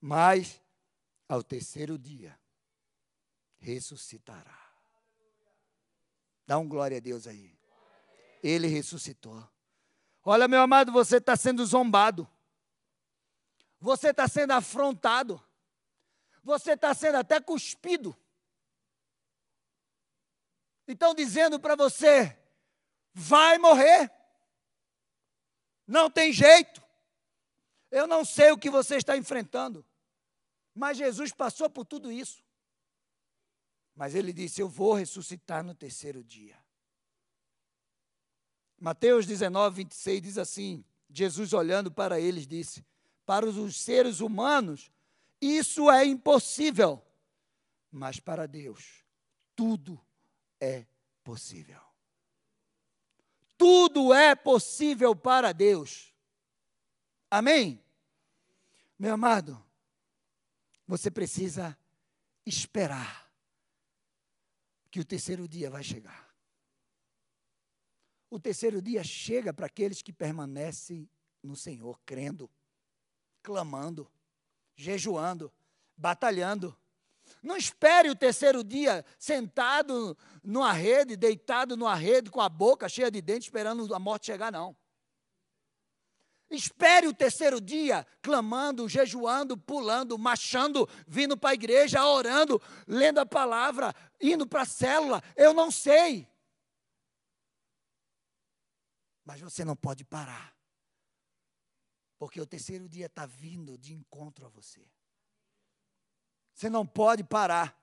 Mas 0.00 0.60
ao 1.28 1.42
terceiro 1.42 1.98
dia 1.98 2.38
ressuscitará. 3.58 4.58
Dá 6.46 6.58
um 6.58 6.68
glória 6.68 6.96
a 6.96 7.00
Deus 7.00 7.26
aí. 7.26 7.58
Ele 8.42 8.66
ressuscitou. 8.68 9.46
Olha, 10.24 10.48
meu 10.48 10.60
amado, 10.60 10.92
você 10.92 11.16
está 11.16 11.36
sendo 11.36 11.64
zombado. 11.66 12.28
Você 13.80 14.08
está 14.08 14.26
sendo 14.28 14.52
afrontado. 14.52 15.42
Você 16.42 16.72
está 16.72 16.94
sendo 16.94 17.16
até 17.16 17.40
cuspido. 17.40 18.16
Então, 20.88 21.14
dizendo 21.14 21.60
para 21.60 21.76
você: 21.76 22.36
vai 23.12 23.58
morrer. 23.58 24.10
Não 25.86 26.10
tem 26.10 26.32
jeito. 26.32 26.82
Eu 27.90 28.06
não 28.06 28.24
sei 28.24 28.50
o 28.50 28.58
que 28.58 28.70
você 28.70 28.96
está 28.96 29.16
enfrentando. 29.16 29.84
Mas 30.74 30.96
Jesus 30.96 31.32
passou 31.32 31.68
por 31.68 31.84
tudo 31.84 32.10
isso. 32.10 32.42
Mas 33.94 34.14
ele 34.14 34.32
disse: 34.32 34.62
Eu 34.62 34.68
vou 34.68 34.94
ressuscitar 34.94 35.62
no 35.62 35.74
terceiro 35.74 36.24
dia. 36.24 36.56
Mateus 38.80 39.26
19, 39.26 39.76
26 39.76 40.22
diz 40.22 40.38
assim: 40.38 40.84
Jesus 41.10 41.52
olhando 41.52 41.90
para 41.90 42.18
eles 42.18 42.46
disse: 42.46 42.84
Para 43.26 43.44
os 43.46 43.76
seres 43.76 44.20
humanos, 44.20 44.90
isso 45.40 45.90
é 45.90 46.04
impossível, 46.04 47.02
mas 47.90 48.20
para 48.20 48.46
Deus, 48.46 49.04
tudo 49.56 50.00
é 50.60 50.86
possível. 51.22 51.80
Tudo 53.56 54.14
é 54.14 54.34
possível 54.34 55.14
para 55.16 55.52
Deus. 55.52 56.14
Amém? 57.30 57.84
Meu 58.98 59.14
amado, 59.14 59.62
você 60.86 61.10
precisa 61.10 61.76
esperar 62.46 63.30
que 64.90 65.00
o 65.00 65.04
terceiro 65.04 65.46
dia 65.46 65.70
vai 65.70 65.82
chegar. 65.82 66.28
O 68.30 68.38
terceiro 68.38 68.80
dia 68.82 69.02
chega 69.04 69.52
para 69.52 69.66
aqueles 69.66 70.02
que 70.02 70.12
permanecem 70.12 71.08
no 71.42 71.56
Senhor, 71.56 72.00
crendo, 72.04 72.50
clamando, 73.42 74.10
jejuando, 74.76 75.52
batalhando. 75.96 76.76
Não 77.42 77.56
espere 77.56 78.10
o 78.10 78.16
terceiro 78.16 78.64
dia 78.64 79.04
sentado 79.18 80.16
numa 80.42 80.72
rede, 80.72 81.16
deitado 81.16 81.76
numa 81.76 81.94
rede, 81.94 82.30
com 82.30 82.40
a 82.40 82.48
boca 82.48 82.88
cheia 82.88 83.10
de 83.10 83.20
dentes, 83.20 83.46
esperando 83.46 83.94
a 83.94 83.98
morte 83.98 84.26
chegar, 84.26 84.50
não. 84.50 84.76
Espere 86.50 87.06
o 87.06 87.14
terceiro 87.14 87.60
dia, 87.60 88.06
clamando, 88.22 88.88
jejuando, 88.88 89.56
pulando, 89.56 90.18
marchando, 90.18 90.88
vindo 91.06 91.36
para 91.36 91.50
a 91.50 91.54
igreja, 91.54 92.04
orando, 92.06 92.60
lendo 92.86 93.18
a 93.18 93.26
palavra, 93.26 93.94
indo 94.20 94.46
para 94.46 94.62
a 94.62 94.66
célula. 94.66 95.22
Eu 95.36 95.52
não 95.52 95.70
sei. 95.70 96.26
Mas 99.26 99.42
você 99.42 99.62
não 99.62 99.76
pode 99.76 100.06
parar. 100.06 100.56
Porque 102.18 102.40
o 102.40 102.46
terceiro 102.46 102.88
dia 102.88 103.06
está 103.06 103.26
vindo 103.26 103.76
de 103.76 103.92
encontro 103.92 104.46
a 104.46 104.48
você. 104.48 104.90
Você 106.58 106.68
não 106.68 106.84
pode 106.84 107.22
parar. 107.22 107.80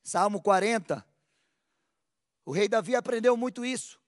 Salmo 0.00 0.40
40. 0.40 1.04
O 2.44 2.52
rei 2.52 2.68
Davi 2.68 2.94
aprendeu 2.94 3.36
muito 3.36 3.64
isso. 3.64 4.00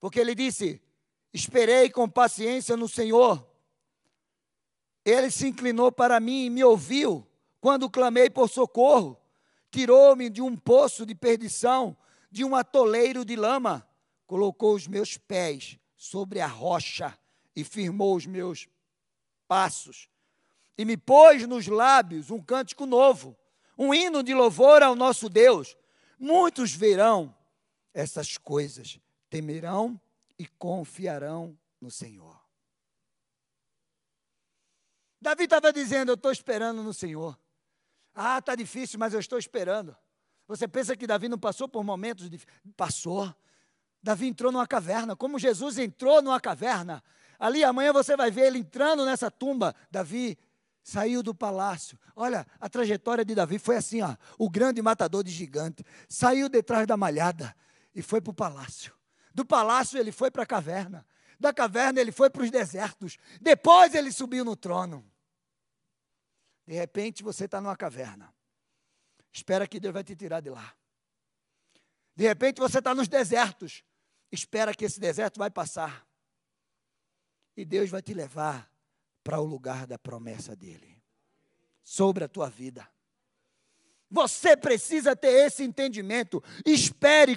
Porque 0.00 0.18
ele 0.18 0.34
disse: 0.34 0.82
Esperei 1.32 1.88
com 1.90 2.08
paciência 2.08 2.76
no 2.76 2.88
Senhor. 2.88 3.48
Ele 5.04 5.30
se 5.30 5.46
inclinou 5.46 5.92
para 5.92 6.18
mim 6.18 6.46
e 6.46 6.50
me 6.50 6.64
ouviu 6.64 7.24
quando 7.60 7.88
clamei 7.88 8.28
por 8.28 8.50
socorro. 8.50 9.16
Tirou-me 9.70 10.28
de 10.28 10.42
um 10.42 10.56
poço 10.56 11.06
de 11.06 11.14
perdição, 11.14 11.96
de 12.32 12.44
um 12.44 12.56
atoleiro 12.56 13.24
de 13.24 13.36
lama. 13.36 13.88
Colocou 14.26 14.74
os 14.74 14.88
meus 14.88 15.16
pés 15.16 15.78
sobre 15.94 16.40
a 16.40 16.48
rocha 16.48 17.16
e 17.54 17.62
firmou 17.62 18.16
os 18.16 18.26
meus 18.26 18.66
passos. 19.46 20.08
E 20.76 20.84
me 20.84 20.96
pôs 20.96 21.46
nos 21.46 21.66
lábios 21.66 22.30
um 22.30 22.40
cântico 22.40 22.86
novo, 22.86 23.36
um 23.78 23.94
hino 23.94 24.22
de 24.22 24.34
louvor 24.34 24.82
ao 24.82 24.94
nosso 24.94 25.28
Deus. 25.28 25.76
Muitos 26.18 26.72
verão 26.72 27.34
essas 27.92 28.36
coisas 28.36 28.98
temerão 29.30 30.00
e 30.38 30.46
confiarão 30.46 31.56
no 31.80 31.90
Senhor. 31.90 32.40
Davi 35.20 35.44
estava 35.44 35.72
dizendo: 35.72 36.10
Eu 36.10 36.14
estou 36.14 36.32
esperando 36.32 36.82
no 36.82 36.92
Senhor. 36.92 37.38
Ah, 38.14 38.38
está 38.38 38.54
difícil, 38.54 38.98
mas 38.98 39.14
eu 39.14 39.20
estou 39.20 39.38
esperando. 39.38 39.96
Você 40.46 40.68
pensa 40.68 40.96
que 40.96 41.06
Davi 41.06 41.28
não 41.28 41.38
passou 41.38 41.68
por 41.68 41.82
momentos 41.82 42.28
difíceis? 42.28 42.60
Passou. 42.76 43.34
Davi 44.02 44.26
entrou 44.26 44.52
numa 44.52 44.66
caverna, 44.66 45.16
como 45.16 45.38
Jesus 45.38 45.78
entrou 45.78 46.20
numa 46.20 46.38
caverna. 46.38 47.02
Ali 47.38 47.64
amanhã 47.64 47.92
você 47.92 48.16
vai 48.16 48.30
ver 48.30 48.48
ele 48.48 48.58
entrando 48.58 49.04
nessa 49.06 49.30
tumba. 49.30 49.74
Davi 49.90 50.38
saiu 50.84 51.22
do 51.22 51.34
palácio. 51.34 51.98
Olha, 52.14 52.46
a 52.60 52.68
trajetória 52.68 53.24
de 53.24 53.34
Davi 53.34 53.58
foi 53.58 53.76
assim, 53.76 54.02
ó, 54.02 54.14
o 54.38 54.50
grande 54.50 54.82
matador 54.82 55.24
de 55.24 55.30
gigante. 55.30 55.82
Saiu 56.06 56.48
detrás 56.48 56.86
da 56.86 56.94
malhada 56.94 57.56
e 57.94 58.02
foi 58.02 58.20
para 58.20 58.30
o 58.30 58.34
palácio. 58.34 58.94
Do 59.34 59.46
palácio 59.46 59.98
ele 59.98 60.12
foi 60.12 60.30
para 60.30 60.42
a 60.42 60.46
caverna. 60.46 61.04
Da 61.40 61.52
caverna 61.52 62.00
ele 62.00 62.12
foi 62.12 62.28
para 62.28 62.42
os 62.42 62.50
desertos. 62.50 63.16
Depois 63.40 63.94
ele 63.94 64.12
subiu 64.12 64.44
no 64.44 64.54
trono. 64.54 65.10
De 66.66 66.74
repente 66.74 67.22
você 67.22 67.46
está 67.46 67.60
numa 67.60 67.76
caverna. 67.76 68.32
Espera 69.32 69.66
que 69.66 69.80
Deus 69.80 69.92
vai 69.92 70.04
te 70.04 70.14
tirar 70.14 70.40
de 70.40 70.50
lá. 70.50 70.74
De 72.14 72.24
repente 72.24 72.60
você 72.60 72.78
está 72.78 72.94
nos 72.94 73.08
desertos. 73.08 73.82
Espera 74.30 74.74
que 74.74 74.84
esse 74.84 75.00
deserto 75.00 75.38
vai 75.38 75.50
passar. 75.50 76.06
E 77.56 77.64
Deus 77.64 77.88
vai 77.88 78.02
te 78.02 78.12
levar 78.12 78.70
para 79.24 79.40
o 79.40 79.44
lugar 79.44 79.86
da 79.86 79.98
promessa 79.98 80.54
dele 80.54 81.02
sobre 81.82 82.22
a 82.22 82.28
tua 82.28 82.50
vida. 82.50 82.86
Você 84.10 84.56
precisa 84.56 85.16
ter 85.16 85.46
esse 85.46 85.64
entendimento. 85.64 86.42
Espere 86.64 87.36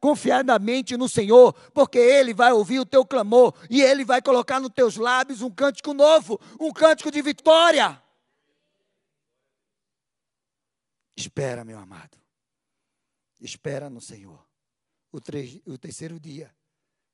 confiadamente 0.00 0.96
no 0.96 1.08
Senhor, 1.08 1.52
porque 1.72 1.98
Ele 1.98 2.32
vai 2.32 2.52
ouvir 2.52 2.78
o 2.78 2.86
teu 2.86 3.04
clamor 3.04 3.52
e 3.68 3.82
Ele 3.82 4.04
vai 4.04 4.22
colocar 4.22 4.60
nos 4.60 4.70
teus 4.70 4.96
lábios 4.96 5.42
um 5.42 5.50
cântico 5.50 5.92
novo, 5.92 6.40
um 6.58 6.72
cântico 6.72 7.10
de 7.10 7.20
vitória. 7.20 8.00
Espera, 11.16 11.64
meu 11.64 11.78
amado. 11.78 12.16
Espera 13.38 13.90
no 13.90 14.00
Senhor. 14.00 14.42
O, 15.12 15.18
o 15.70 15.78
terceiro 15.78 16.18
dia 16.18 16.54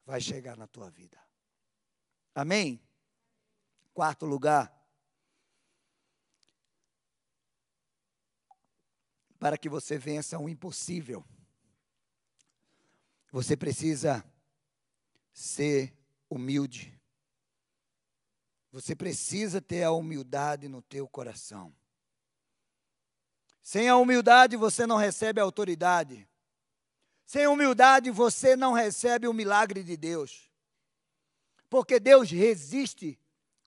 vai 0.07 0.21
chegar 0.21 0.57
na 0.57 0.66
tua 0.66 0.90
vida. 0.90 1.19
Amém? 2.35 2.81
Quarto 3.92 4.26
lugar. 4.26 4.72
Para 9.38 9.57
que 9.57 9.68
você 9.68 9.96
vença 9.96 10.38
o 10.38 10.48
impossível, 10.48 11.24
você 13.33 13.57
precisa 13.57 14.24
ser 15.33 15.96
humilde. 16.29 17.00
Você 18.72 18.94
precisa 18.94 19.61
ter 19.61 19.83
a 19.83 19.90
humildade 19.90 20.68
no 20.68 20.83
teu 20.83 21.09
coração. 21.09 21.74
Sem 23.62 23.88
a 23.88 23.96
humildade 23.96 24.57
você 24.57 24.87
não 24.87 24.96
recebe 24.96 25.40
a 25.40 25.44
autoridade. 25.44 26.29
Sem 27.24 27.46
humildade 27.46 28.11
você 28.11 28.57
não 28.57 28.72
recebe 28.72 29.26
o 29.26 29.33
milagre 29.33 29.83
de 29.83 29.96
Deus. 29.96 30.50
Porque 31.68 32.00
Deus 32.00 32.31
resiste 32.31 33.18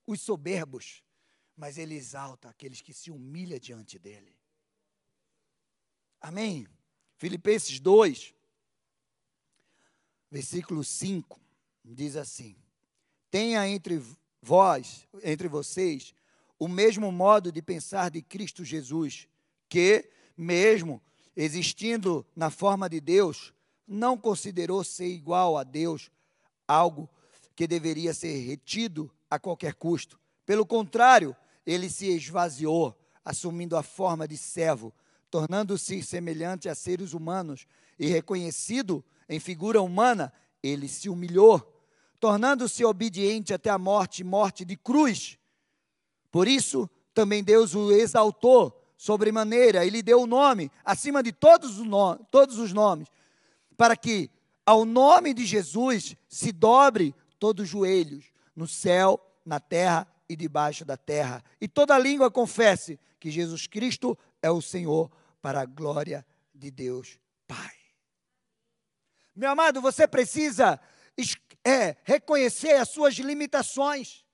os 0.05 0.21
soberbos, 0.21 1.03
mas 1.55 1.77
ele 1.77 1.95
exalta 1.95 2.49
aqueles 2.49 2.81
que 2.81 2.93
se 2.93 3.11
humilham 3.11 3.59
diante 3.59 3.97
dele. 3.99 4.35
Amém? 6.19 6.67
Filipenses 7.17 7.79
2, 7.79 8.33
versículo 10.31 10.83
5, 10.83 11.39
diz 11.83 12.15
assim: 12.15 12.55
Tenha 13.29 13.67
entre 13.67 14.01
vós, 14.41 15.07
entre 15.23 15.47
vocês, 15.47 16.13
o 16.57 16.67
mesmo 16.67 17.11
modo 17.11 17.51
de 17.51 17.61
pensar 17.61 18.09
de 18.09 18.21
Cristo 18.21 18.63
Jesus, 18.63 19.27
que, 19.69 20.09
mesmo 20.37 21.01
existindo 21.35 22.25
na 22.35 22.49
forma 22.49 22.89
de 22.89 22.99
Deus, 22.99 23.53
não 23.87 24.17
considerou 24.17 24.83
ser 24.83 25.07
igual 25.07 25.57
a 25.57 25.63
Deus 25.63 26.11
algo 26.67 27.09
que 27.55 27.67
deveria 27.67 28.13
ser 28.13 28.37
retido 28.45 29.11
a 29.33 29.39
qualquer 29.39 29.73
custo. 29.73 30.19
Pelo 30.45 30.65
contrário, 30.65 31.35
ele 31.65 31.89
se 31.89 32.07
esvaziou, 32.07 32.95
assumindo 33.23 33.75
a 33.75 33.83
forma 33.83 34.27
de 34.27 34.37
servo, 34.37 34.93
tornando-se 35.31 36.03
semelhante 36.03 36.69
a 36.69 36.75
seres 36.75 37.13
humanos 37.13 37.65
e 37.97 38.07
reconhecido 38.07 39.03
em 39.27 39.39
figura 39.39 39.81
humana, 39.81 40.31
ele 40.61 40.87
se 40.87 41.09
humilhou, 41.09 41.59
tornando-se 42.19 42.85
obediente 42.85 43.53
até 43.53 43.69
a 43.69 43.77
morte 43.77 44.23
morte 44.23 44.63
de 44.63 44.77
cruz. 44.77 45.37
Por 46.31 46.47
isso, 46.47 46.89
também 47.13 47.43
Deus 47.43 47.73
o 47.73 47.91
exaltou 47.91 48.79
sobremaneira, 48.97 49.85
ele 49.85 50.01
deu 50.01 50.21
o 50.21 50.27
nome 50.27 50.71
acima 50.85 51.23
de 51.23 51.31
todos 51.31 51.79
os, 51.79 51.85
nomes, 51.85 52.25
todos 52.29 52.57
os 52.57 52.71
nomes, 52.71 53.07
para 53.75 53.97
que 53.97 54.29
ao 54.65 54.85
nome 54.85 55.33
de 55.33 55.45
Jesus 55.45 56.15
se 56.29 56.51
dobre 56.51 57.13
todos 57.39 57.63
os 57.63 57.69
joelhos, 57.69 58.32
no 58.55 58.67
céu, 58.67 59.19
na 59.45 59.59
terra 59.59 60.07
e 60.27 60.35
debaixo 60.35 60.85
da 60.85 60.97
terra, 60.97 61.43
e 61.59 61.67
toda 61.67 61.97
língua 61.97 62.31
confesse 62.31 62.99
que 63.19 63.29
Jesus 63.29 63.67
Cristo 63.67 64.17
é 64.41 64.49
o 64.49 64.61
Senhor, 64.61 65.11
para 65.41 65.59
a 65.59 65.65
glória 65.65 66.25
de 66.55 66.71
Deus 66.71 67.19
Pai. 67.45 67.75
Meu 69.35 69.49
amado, 69.49 69.81
você 69.81 70.07
precisa 70.07 70.79
é, 71.65 71.97
reconhecer 72.03 72.73
as 72.73 72.89
suas 72.89 73.15
limitações. 73.15 74.25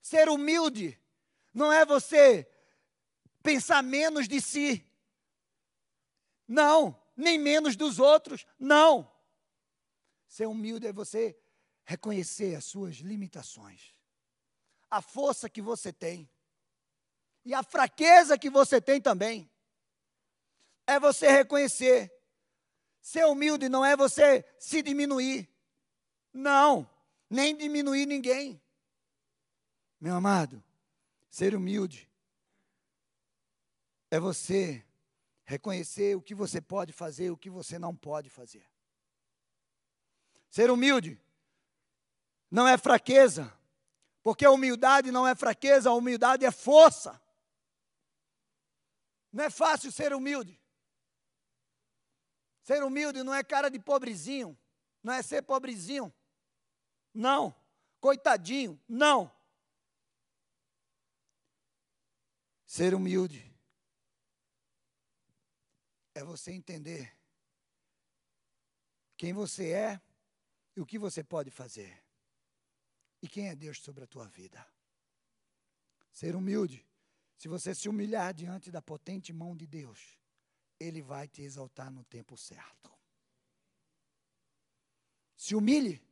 Ser 0.00 0.28
humilde 0.28 1.00
não 1.52 1.72
é 1.72 1.84
você 1.84 2.48
pensar 3.42 3.82
menos 3.82 4.28
de 4.28 4.40
si. 4.40 4.86
Não, 6.46 7.00
nem 7.16 7.38
menos 7.38 7.76
dos 7.76 7.98
outros. 7.98 8.46
Não. 8.58 9.10
Ser 10.28 10.46
humilde 10.46 10.86
é 10.86 10.92
você 10.92 11.39
reconhecer 11.90 12.54
as 12.54 12.64
suas 12.64 12.98
limitações, 12.98 13.96
a 14.88 15.02
força 15.02 15.50
que 15.50 15.60
você 15.60 15.92
tem 15.92 16.30
e 17.44 17.52
a 17.52 17.64
fraqueza 17.64 18.38
que 18.38 18.48
você 18.48 18.80
tem 18.80 19.00
também. 19.00 19.50
É 20.86 21.00
você 21.00 21.28
reconhecer. 21.28 22.12
Ser 23.02 23.24
humilde 23.26 23.68
não 23.68 23.84
é 23.84 23.96
você 23.96 24.44
se 24.56 24.82
diminuir. 24.82 25.50
Não, 26.32 26.88
nem 27.28 27.56
diminuir 27.56 28.06
ninguém. 28.06 28.62
Meu 30.00 30.14
amado, 30.14 30.62
ser 31.28 31.56
humilde 31.56 32.08
é 34.12 34.20
você 34.20 34.86
reconhecer 35.44 36.16
o 36.16 36.22
que 36.22 36.36
você 36.36 36.60
pode 36.60 36.92
fazer 36.92 37.32
o 37.32 37.36
que 37.36 37.50
você 37.50 37.80
não 37.80 37.96
pode 37.96 38.30
fazer. 38.30 38.64
Ser 40.48 40.70
humilde 40.70 41.20
não 42.50 42.66
é 42.66 42.76
fraqueza, 42.76 43.56
porque 44.22 44.44
a 44.44 44.50
humildade 44.50 45.10
não 45.10 45.26
é 45.26 45.34
fraqueza, 45.34 45.90
a 45.90 45.94
humildade 45.94 46.44
é 46.44 46.50
força. 46.50 47.20
Não 49.32 49.44
é 49.44 49.50
fácil 49.50 49.92
ser 49.92 50.12
humilde. 50.12 50.60
Ser 52.62 52.82
humilde 52.82 53.22
não 53.22 53.32
é 53.32 53.42
cara 53.42 53.70
de 53.70 53.78
pobrezinho, 53.78 54.58
não 55.02 55.12
é 55.12 55.22
ser 55.22 55.42
pobrezinho. 55.42 56.12
Não, 57.14 57.54
coitadinho, 58.00 58.80
não. 58.88 59.32
Ser 62.66 62.94
humilde 62.94 63.52
é 66.14 66.22
você 66.22 66.52
entender 66.52 67.16
quem 69.16 69.32
você 69.32 69.72
é 69.72 70.00
e 70.76 70.80
o 70.80 70.86
que 70.86 70.98
você 70.98 71.22
pode 71.24 71.50
fazer. 71.50 72.09
E 73.22 73.28
quem 73.28 73.48
é 73.48 73.54
Deus 73.54 73.80
sobre 73.80 74.04
a 74.04 74.06
tua 74.06 74.26
vida. 74.26 74.66
Ser 76.12 76.34
humilde. 76.34 76.86
Se 77.36 77.48
você 77.48 77.74
se 77.74 77.88
humilhar 77.88 78.34
diante 78.34 78.70
da 78.70 78.82
potente 78.82 79.32
mão 79.32 79.56
de 79.56 79.66
Deus, 79.66 80.18
Ele 80.78 81.00
vai 81.00 81.26
te 81.26 81.42
exaltar 81.42 81.90
no 81.90 82.04
tempo 82.04 82.36
certo. 82.36 82.90
Se 85.36 85.54
humilhe. 85.54 86.02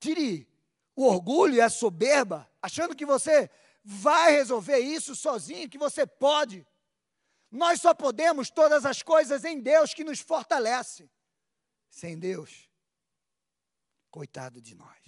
Tire 0.00 0.48
o 0.94 1.04
orgulho 1.04 1.54
e 1.54 1.60
a 1.60 1.68
soberba, 1.68 2.50
achando 2.62 2.96
que 2.96 3.04
você 3.04 3.50
vai 3.84 4.32
resolver 4.32 4.78
isso 4.78 5.14
sozinho, 5.14 5.68
que 5.68 5.78
você 5.78 6.06
pode. 6.06 6.66
Nós 7.50 7.80
só 7.80 7.94
podemos 7.94 8.50
todas 8.50 8.84
as 8.84 9.02
coisas 9.02 9.44
em 9.44 9.60
Deus 9.60 9.94
que 9.94 10.04
nos 10.04 10.20
fortalece. 10.20 11.10
Sem 11.88 12.18
Deus, 12.18 12.68
coitado 14.10 14.60
de 14.60 14.74
nós. 14.74 15.07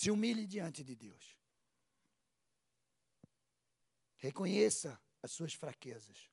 Se 0.00 0.10
humilhe 0.10 0.46
diante 0.46 0.82
de 0.82 0.96
Deus. 0.96 1.36
Reconheça 4.16 4.98
as 5.22 5.30
suas 5.30 5.52
fraquezas. 5.52 6.30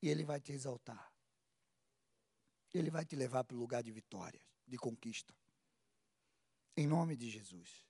e 0.00 0.08
Ele 0.08 0.24
vai 0.24 0.40
te 0.40 0.52
exaltar. 0.52 1.12
Ele 2.72 2.88
vai 2.88 3.04
te 3.04 3.16
levar 3.16 3.42
para 3.42 3.56
o 3.56 3.58
lugar 3.58 3.82
de 3.82 3.90
vitória, 3.90 4.40
de 4.64 4.78
conquista. 4.78 5.34
Em 6.76 6.86
nome 6.86 7.16
de 7.16 7.28
Jesus. 7.28 7.84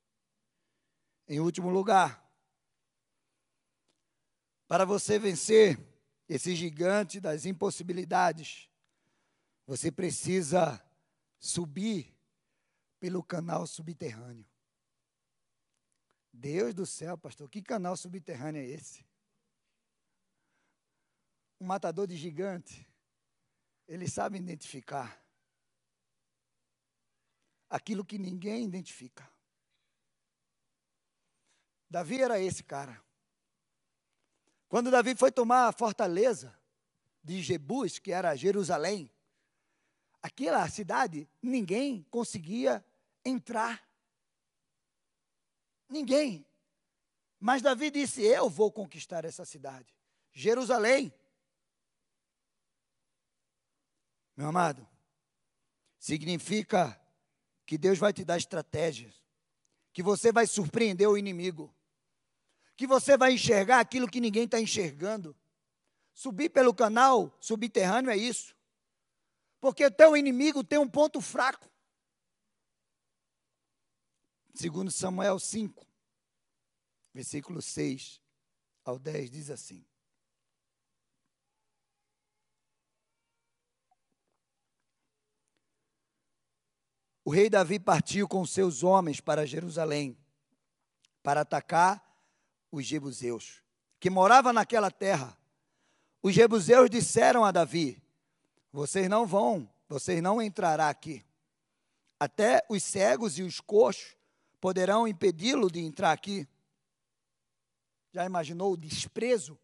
Em 1.29 1.39
último 1.39 1.69
lugar, 1.69 2.27
para 4.67 4.87
você 4.87 5.19
vencer 5.19 5.79
esse 6.27 6.57
gigante 6.57 7.21
das 7.21 7.45
impossibilidades, 7.45 8.71
você 9.67 9.93
precisa 9.93 10.83
subir 11.39 12.16
pelo 12.99 13.23
canal 13.23 13.67
subterrâneo. 13.67 14.47
Deus 16.33 16.75
do 16.75 16.85
céu, 16.85 17.17
pastor, 17.17 17.49
que 17.49 17.63
canal 17.63 17.97
subterrâneo 17.97 18.61
é 18.61 18.67
esse? 18.67 19.05
Um 21.61 21.67
matador 21.67 22.07
de 22.07 22.17
gigante, 22.17 22.87
ele 23.89 24.09
sabe 24.09 24.39
identificar 24.39 25.23
aquilo 27.69 28.05
que 28.05 28.19
ninguém 28.19 28.65
identifica. 28.65 29.29
Davi 31.89 32.21
era 32.21 32.39
esse 32.39 32.63
cara. 32.63 33.03
Quando 34.69 34.91
Davi 34.91 35.15
foi 35.15 35.31
tomar 35.31 35.69
a 35.69 35.73
fortaleza 35.73 36.55
de 37.23 37.43
Jebus, 37.43 37.99
que 37.99 38.13
era 38.13 38.37
Jerusalém, 38.37 39.11
aquela 40.23 40.69
cidade, 40.69 41.29
ninguém 41.43 42.03
conseguia 42.11 42.85
entrar. 43.25 43.87
Ninguém. 45.89 46.45
Mas 47.39 47.63
Davi 47.63 47.91
disse: 47.91 48.23
Eu 48.23 48.49
vou 48.49 48.73
conquistar 48.73 49.25
essa 49.25 49.45
cidade. 49.45 49.95
Jerusalém. 50.33 51.13
Meu 54.37 54.49
amado, 54.49 54.87
significa 55.99 57.01
que 57.65 57.79
Deus 57.79 57.99
vai 57.99 58.13
te 58.13 58.25
dar 58.25 58.37
estratégias, 58.37 59.15
que 59.93 60.03
você 60.03 60.31
vai 60.31 60.47
surpreender 60.47 61.09
o 61.09 61.17
inimigo, 61.17 61.75
que 62.77 62.87
você 62.87 63.17
vai 63.17 63.33
enxergar 63.33 63.81
aquilo 63.81 64.11
que 64.11 64.21
ninguém 64.21 64.45
está 64.45 64.61
enxergando. 64.61 65.37
Subir 66.13 66.49
pelo 66.49 66.75
canal 66.75 67.37
subterrâneo 67.41 68.11
é 68.11 68.17
isso. 68.17 68.56
Porque 69.67 69.85
o 69.85 69.91
teu 69.91 70.17
inimigo 70.17 70.63
tem 70.63 70.79
um 70.79 70.89
ponto 70.89 71.21
fraco. 71.21 71.69
Segundo 74.55 74.93
Samuel 74.93 75.41
5, 75.41 75.85
versículo 77.13 77.61
6 77.61 78.23
ao 78.85 78.97
10 78.97 79.29
diz 79.29 79.51
assim: 79.51 79.85
O 87.25 87.33
rei 87.33 87.51
Davi 87.51 87.81
partiu 87.81 88.29
com 88.29 88.47
seus 88.47 88.85
homens 88.85 89.21
para 89.21 89.45
Jerusalém 89.45 90.17
para 91.25 91.41
atacar 91.41 92.01
os 92.71 92.87
jebuseus, 92.87 93.65
que 93.99 94.11
moravam 94.11 94.53
naquela 94.53 94.93
terra. 94.93 95.37
Os 96.23 96.33
jebuseus 96.33 96.89
disseram 96.89 97.45
a 97.45 97.51
Davi: 97.51 98.06
Vocês 98.77 99.09
não 99.09 99.25
vão, 99.25 99.67
vocês 99.89 100.23
não 100.23 100.43
entrarão 100.43 100.85
aqui. 100.85 101.25
Até 102.21 102.63
os 102.69 102.83
cegos 102.83 103.39
e 103.39 103.43
os 103.43 103.59
coxos 103.59 104.15
poderão 104.61 105.09
impedi-lo 105.09 105.71
de 105.71 105.81
entrar 105.81 106.13
aqui. 106.13 106.47
Já 108.13 108.27
imaginou 108.27 108.75
o 108.75 108.77
desprezo 108.77 109.59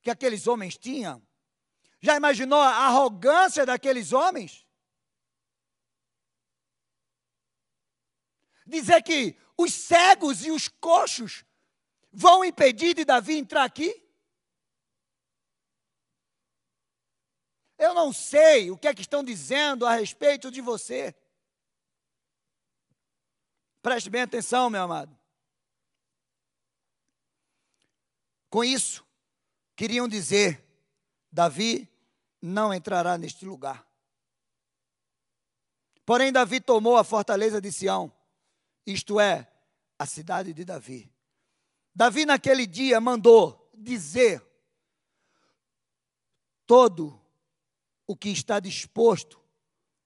que 0.00 0.08
aqueles 0.08 0.46
homens 0.46 0.78
tinham? 0.78 1.22
Já 2.00 2.16
imaginou 2.16 2.62
a 2.62 2.86
arrogância 2.86 3.66
daqueles 3.66 4.14
homens? 4.14 4.66
Dizer 8.66 9.02
que 9.02 9.38
os 9.58 9.74
cegos 9.74 10.42
e 10.42 10.50
os 10.50 10.68
coxos 10.68 11.44
vão 12.10 12.42
impedir 12.42 12.94
de 12.94 13.04
Davi 13.04 13.36
entrar 13.36 13.64
aqui? 13.64 14.05
Eu 17.78 17.92
não 17.92 18.12
sei 18.12 18.70
o 18.70 18.78
que 18.78 18.88
é 18.88 18.94
que 18.94 19.02
estão 19.02 19.22
dizendo 19.22 19.84
a 19.84 19.94
respeito 19.94 20.50
de 20.50 20.60
você. 20.60 21.14
Preste 23.82 24.08
bem 24.08 24.22
atenção, 24.22 24.70
meu 24.70 24.82
amado. 24.82 25.16
Com 28.48 28.64
isso, 28.64 29.06
queriam 29.76 30.08
dizer: 30.08 30.64
Davi 31.30 31.88
não 32.40 32.72
entrará 32.72 33.18
neste 33.18 33.44
lugar. 33.44 33.86
Porém, 36.04 36.32
Davi 36.32 36.60
tomou 36.60 36.96
a 36.96 37.04
fortaleza 37.04 37.60
de 37.60 37.70
Sião, 37.70 38.12
isto 38.86 39.20
é, 39.20 39.50
a 39.98 40.06
cidade 40.06 40.54
de 40.54 40.64
Davi. 40.64 41.12
Davi, 41.94 42.24
naquele 42.24 42.66
dia, 42.66 43.00
mandou 43.00 43.70
dizer: 43.76 44.42
todo 46.66 47.20
o 48.06 48.16
que 48.16 48.28
está 48.28 48.60
disposto 48.60 49.42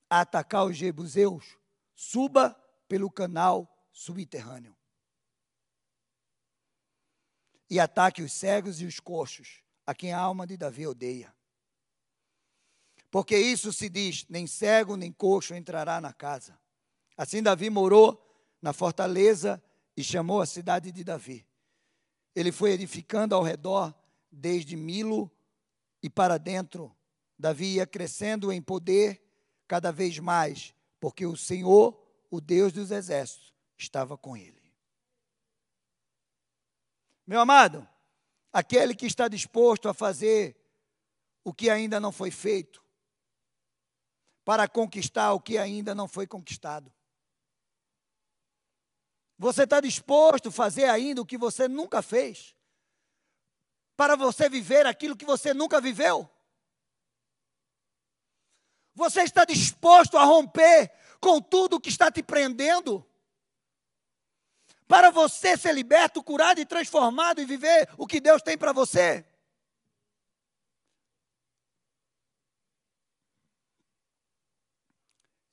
a 0.08 0.20
atacar 0.22 0.64
os 0.64 0.76
jebuseus, 0.76 1.58
suba 1.94 2.50
pelo 2.88 3.10
canal 3.10 3.88
subterrâneo. 3.92 4.76
E 7.68 7.78
ataque 7.78 8.22
os 8.22 8.32
cegos 8.32 8.80
e 8.80 8.86
os 8.86 8.98
coxos, 8.98 9.62
a 9.86 9.94
quem 9.94 10.12
a 10.12 10.18
alma 10.18 10.46
de 10.46 10.56
Davi 10.56 10.86
odeia. 10.86 11.34
Porque 13.10 13.36
isso 13.36 13.72
se 13.72 13.88
diz: 13.88 14.26
nem 14.28 14.46
cego 14.46 14.96
nem 14.96 15.12
coxo 15.12 15.54
entrará 15.54 16.00
na 16.00 16.12
casa. 16.12 16.58
Assim 17.16 17.42
Davi 17.42 17.68
morou 17.70 18.20
na 18.62 18.72
fortaleza 18.72 19.62
e 19.96 20.02
chamou 20.02 20.40
a 20.40 20.46
cidade 20.46 20.90
de 20.90 21.04
Davi. 21.04 21.46
Ele 22.34 22.52
foi 22.52 22.72
edificando 22.72 23.34
ao 23.34 23.42
redor, 23.42 23.94
desde 24.30 24.76
Milo 24.76 25.30
e 26.02 26.08
para 26.08 26.38
dentro. 26.38 26.94
Davi 27.40 27.76
ia 27.76 27.86
crescendo 27.86 28.52
em 28.52 28.60
poder 28.60 29.20
cada 29.66 29.90
vez 29.90 30.18
mais, 30.18 30.74
porque 31.00 31.24
o 31.24 31.36
Senhor 31.36 31.98
o 32.30 32.40
Deus 32.40 32.72
dos 32.72 32.90
exércitos 32.90 33.52
estava 33.76 34.16
com 34.16 34.36
ele. 34.36 34.72
Meu 37.26 37.40
amado, 37.40 37.88
aquele 38.52 38.94
que 38.94 39.06
está 39.06 39.26
disposto 39.26 39.88
a 39.88 39.94
fazer 39.94 40.56
o 41.42 41.52
que 41.52 41.70
ainda 41.70 41.98
não 41.98 42.12
foi 42.12 42.30
feito, 42.30 42.84
para 44.44 44.68
conquistar 44.68 45.32
o 45.32 45.40
que 45.40 45.56
ainda 45.56 45.94
não 45.94 46.06
foi 46.06 46.26
conquistado. 46.26 46.92
Você 49.38 49.62
está 49.62 49.80
disposto 49.80 50.50
a 50.50 50.52
fazer 50.52 50.84
ainda 50.84 51.22
o 51.22 51.26
que 51.26 51.38
você 51.38 51.66
nunca 51.66 52.02
fez? 52.02 52.54
Para 53.96 54.14
você 54.14 54.48
viver 54.48 54.84
aquilo 54.86 55.16
que 55.16 55.24
você 55.24 55.54
nunca 55.54 55.80
viveu? 55.80 56.30
Você 58.94 59.22
está 59.22 59.44
disposto 59.44 60.16
a 60.16 60.24
romper 60.24 60.90
com 61.20 61.40
tudo 61.40 61.80
que 61.80 61.88
está 61.88 62.10
te 62.10 62.22
prendendo? 62.22 63.06
Para 64.86 65.10
você 65.10 65.56
ser 65.56 65.72
liberto, 65.72 66.22
curado 66.22 66.60
e 66.60 66.66
transformado 66.66 67.40
e 67.40 67.44
viver 67.44 67.88
o 67.96 68.06
que 68.06 68.20
Deus 68.20 68.42
tem 68.42 68.58
para 68.58 68.72
você? 68.72 69.24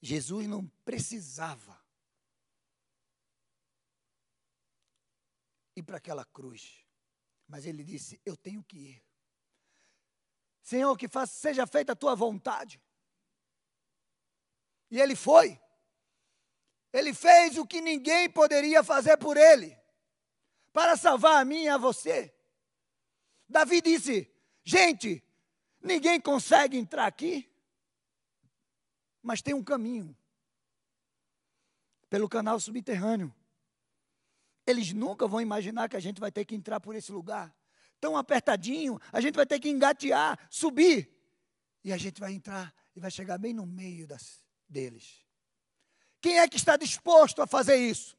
Jesus 0.01 0.47
não 0.47 0.65
precisava 0.85 1.77
ir 5.75 5.83
para 5.83 5.97
aquela 5.97 6.25
cruz, 6.25 6.83
mas 7.47 7.65
ele 7.65 7.83
disse: 7.83 8.19
Eu 8.25 8.35
tenho 8.35 8.63
que 8.63 8.77
ir. 8.77 9.03
Senhor, 10.63 10.97
que 10.97 11.07
faça, 11.07 11.33
seja 11.33 11.67
feita 11.67 11.91
a 11.91 11.95
tua 11.95 12.15
vontade. 12.15 12.81
E 14.89 14.99
ele 14.99 15.15
foi. 15.15 15.59
Ele 16.93 17.13
fez 17.13 17.57
o 17.57 17.65
que 17.65 17.81
ninguém 17.81 18.29
poderia 18.29 18.83
fazer 18.83 19.17
por 19.17 19.37
ele, 19.37 19.77
para 20.71 20.95
salvar 20.95 21.41
a 21.41 21.45
mim 21.45 21.63
e 21.63 21.69
a 21.69 21.77
você. 21.77 22.33
Davi 23.47 23.81
disse: 23.81 24.31
Gente, 24.63 25.23
ninguém 25.81 26.19
consegue 26.19 26.77
entrar 26.77 27.05
aqui, 27.05 27.49
mas 29.21 29.41
tem 29.41 29.53
um 29.53 29.63
caminho 29.63 30.17
pelo 32.09 32.29
canal 32.29 32.59
subterrâneo. 32.59 33.33
Eles 34.65 34.91
nunca 34.91 35.27
vão 35.27 35.39
imaginar 35.39 35.87
que 35.87 35.95
a 35.95 35.99
gente 35.99 36.19
vai 36.19 36.31
ter 36.31 36.45
que 36.45 36.55
entrar 36.55 36.79
por 36.79 36.95
esse 36.95 37.11
lugar. 37.11 37.55
Tão 37.99 38.17
apertadinho, 38.17 38.99
a 39.11 39.21
gente 39.21 39.35
vai 39.35 39.45
ter 39.45 39.59
que 39.59 39.69
engatear, 39.69 40.37
subir. 40.49 41.09
E 41.83 41.93
a 41.93 41.97
gente 41.97 42.19
vai 42.19 42.33
entrar 42.33 42.73
e 42.95 42.99
vai 42.99 43.09
chegar 43.09 43.37
bem 43.37 43.53
no 43.53 43.65
meio 43.65 44.05
das, 44.05 44.43
deles. 44.67 45.25
Quem 46.21 46.39
é 46.39 46.47
que 46.47 46.57
está 46.57 46.75
disposto 46.75 47.41
a 47.41 47.47
fazer 47.47 47.77
isso? 47.77 48.17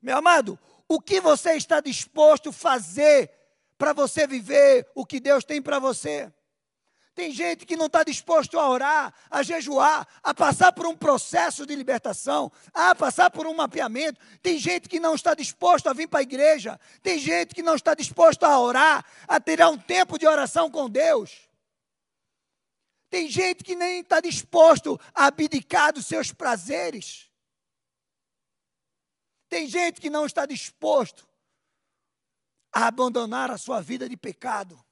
Meu 0.00 0.16
amado, 0.18 0.58
o 0.88 1.00
que 1.00 1.20
você 1.20 1.54
está 1.54 1.80
disposto 1.80 2.50
a 2.50 2.52
fazer 2.52 3.30
para 3.78 3.92
você 3.92 4.26
viver 4.26 4.86
o 4.94 5.04
que 5.04 5.20
Deus 5.20 5.44
tem 5.44 5.60
para 5.60 5.78
você. 5.78 6.32
Tem 7.14 7.30
gente 7.30 7.64
que 7.64 7.76
não 7.76 7.86
está 7.86 8.04
disposto 8.04 8.58
a 8.58 8.68
orar, 8.68 9.12
a 9.30 9.42
jejuar, 9.42 10.06
a 10.22 10.34
passar 10.34 10.70
por 10.72 10.86
um 10.86 10.94
processo 10.94 11.64
de 11.64 11.74
libertação, 11.74 12.52
a 12.74 12.94
passar 12.94 13.30
por 13.30 13.46
um 13.46 13.54
mapeamento. 13.54 14.20
Tem 14.42 14.58
gente 14.58 14.86
que 14.86 15.00
não 15.00 15.14
está 15.14 15.34
disposto 15.34 15.88
a 15.88 15.94
vir 15.94 16.08
para 16.08 16.18
a 16.18 16.22
igreja. 16.22 16.78
Tem 17.02 17.18
gente 17.18 17.54
que 17.54 17.62
não 17.62 17.74
está 17.74 17.94
disposto 17.94 18.44
a 18.44 18.60
orar, 18.60 19.02
a 19.26 19.40
ter 19.40 19.64
um 19.64 19.78
tempo 19.78 20.18
de 20.18 20.26
oração 20.26 20.70
com 20.70 20.90
Deus. 20.90 21.45
Tem 23.08 23.28
gente 23.28 23.62
que 23.62 23.76
nem 23.76 24.00
está 24.00 24.20
disposto 24.20 25.00
a 25.14 25.26
abdicar 25.26 25.92
dos 25.92 26.06
seus 26.06 26.32
prazeres. 26.32 27.30
Tem 29.48 29.68
gente 29.68 30.00
que 30.00 30.10
não 30.10 30.26
está 30.26 30.44
disposto 30.44 31.28
a 32.72 32.88
abandonar 32.88 33.50
a 33.50 33.58
sua 33.58 33.80
vida 33.80 34.08
de 34.08 34.16
pecado. 34.16 34.82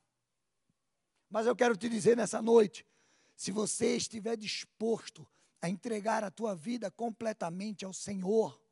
Mas 1.29 1.47
eu 1.47 1.57
quero 1.57 1.77
te 1.77 1.89
dizer 1.89 2.17
nessa 2.17 2.41
noite, 2.41 2.87
se 3.35 3.51
você 3.51 3.97
estiver 3.97 4.37
disposto 4.37 5.29
a 5.61 5.69
entregar 5.69 6.23
a 6.23 6.31
tua 6.31 6.55
vida 6.55 6.91
completamente 6.91 7.85
ao 7.85 7.93
Senhor, 7.93 8.63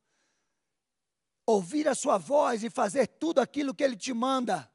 ouvir 1.45 1.88
a 1.88 1.95
sua 1.95 2.18
voz 2.18 2.62
e 2.62 2.70
fazer 2.70 3.07
tudo 3.07 3.40
aquilo 3.40 3.74
que 3.74 3.82
ele 3.82 3.97
te 3.97 4.12
manda, 4.12 4.70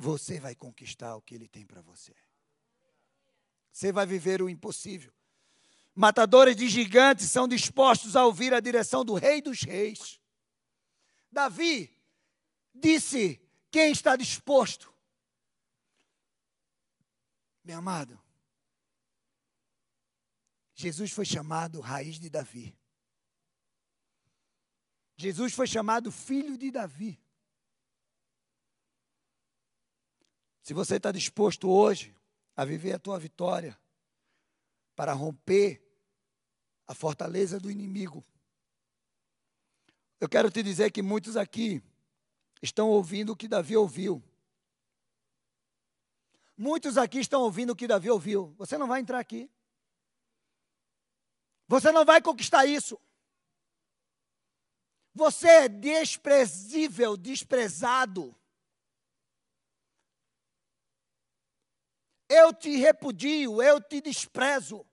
você 0.00 0.40
vai 0.40 0.54
conquistar 0.54 1.14
o 1.14 1.20
que 1.20 1.34
ele 1.34 1.46
tem 1.46 1.66
para 1.66 1.82
você. 1.82 2.14
Você 3.70 3.92
vai 3.92 4.06
viver 4.06 4.40
o 4.40 4.48
impossível. 4.48 5.12
Matadores 5.94 6.56
de 6.56 6.68
gigantes 6.70 7.30
são 7.30 7.46
dispostos 7.46 8.16
a 8.16 8.24
ouvir 8.24 8.54
a 8.54 8.60
direção 8.60 9.04
do 9.04 9.12
Rei 9.12 9.42
dos 9.42 9.60
Reis. 9.62 10.18
Davi 11.30 11.94
disse: 12.74 13.38
Quem 13.70 13.92
está 13.92 14.16
disposto? 14.16 14.90
Meu 17.62 17.76
amado, 17.76 18.18
Jesus 20.74 21.12
foi 21.12 21.26
chamado 21.26 21.78
raiz 21.78 22.18
de 22.18 22.30
Davi. 22.30 22.74
Jesus 25.14 25.52
foi 25.52 25.66
chamado 25.66 26.10
filho 26.10 26.56
de 26.56 26.70
Davi. 26.70 27.20
Se 30.70 30.74
você 30.74 30.98
está 30.98 31.10
disposto 31.10 31.68
hoje 31.68 32.14
a 32.54 32.64
viver 32.64 32.92
a 32.92 32.98
tua 33.00 33.18
vitória, 33.18 33.76
para 34.94 35.12
romper 35.12 35.82
a 36.86 36.94
fortaleza 36.94 37.58
do 37.58 37.72
inimigo, 37.72 38.24
eu 40.20 40.28
quero 40.28 40.48
te 40.48 40.62
dizer 40.62 40.92
que 40.92 41.02
muitos 41.02 41.36
aqui 41.36 41.82
estão 42.62 42.88
ouvindo 42.88 43.32
o 43.32 43.36
que 43.36 43.48
Davi 43.48 43.76
ouviu. 43.76 44.22
Muitos 46.56 46.96
aqui 46.96 47.18
estão 47.18 47.42
ouvindo 47.42 47.70
o 47.70 47.76
que 47.76 47.88
Davi 47.88 48.08
ouviu. 48.08 48.54
Você 48.56 48.78
não 48.78 48.86
vai 48.86 49.00
entrar 49.00 49.18
aqui. 49.18 49.50
Você 51.66 51.90
não 51.90 52.04
vai 52.04 52.22
conquistar 52.22 52.64
isso. 52.64 52.96
Você 55.12 55.48
é 55.48 55.68
desprezível, 55.68 57.16
desprezado. 57.16 58.39
Eu 62.32 62.54
te 62.54 62.76
repudio, 62.76 63.60
eu 63.60 63.82
te 63.82 64.00
desprezo. 64.00 64.86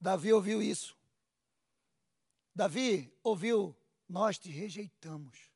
Davi 0.00 0.32
ouviu 0.32 0.62
isso. 0.62 0.96
Davi 2.54 3.14
ouviu, 3.22 3.76
nós 4.08 4.38
te 4.38 4.48
rejeitamos. 4.48 5.52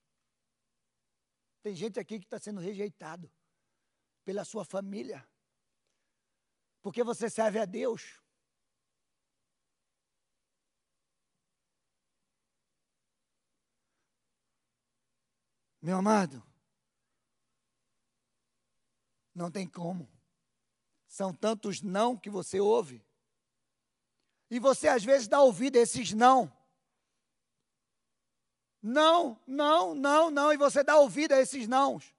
Tem 1.63 1.75
gente 1.75 1.99
aqui 1.99 2.19
que 2.19 2.27
está 2.27 2.39
sendo 2.39 2.61
rejeitado 2.61 3.33
pela 4.23 4.45
sua 4.45 4.65
família, 4.65 5.27
porque 6.83 7.03
você 7.03 7.31
serve 7.31 7.59
a 7.59 7.65
Deus. 7.65 8.21
Meu 15.87 15.99
amado, 15.99 16.43
não 19.33 19.53
tem 19.53 19.69
como. 19.69 20.11
São 21.07 21.33
tantos 21.33 21.81
não 21.81 22.17
que 22.17 22.29
você 22.29 22.59
ouve. 22.59 23.07
E 24.51 24.59
você 24.59 24.89
às 24.89 25.05
vezes 25.05 25.29
dá 25.29 25.41
ouvido 25.41 25.77
a 25.77 25.81
esses 25.81 26.13
não. 26.13 26.53
Não, 28.83 29.41
não, 29.47 29.95
não, 29.95 30.29
não, 30.29 30.53
e 30.53 30.57
você 30.57 30.83
dá 30.83 30.99
ouvido 30.99 31.35
a 31.35 31.39
esses 31.39 31.69
nãos. 31.69 32.13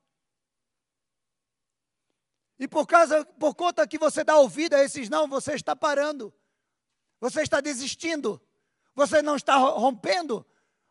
E 2.57 2.70
por 2.70 2.88
causa, 2.88 3.26
por 3.26 3.53
conta 3.53 3.86
que 3.86 3.97
você 3.97 4.24
dá 4.24 4.38
ouvido 4.38 4.76
a 4.76 4.82
esses 4.82 5.09
não, 5.09 5.28
você 5.28 5.55
está 5.55 5.76
parando. 5.76 6.34
Você 7.20 7.41
está 7.41 7.59
desistindo. 7.59 8.41
Você 8.95 9.22
não 9.22 9.36
está 9.36 9.57
rompendo. 9.57 10.45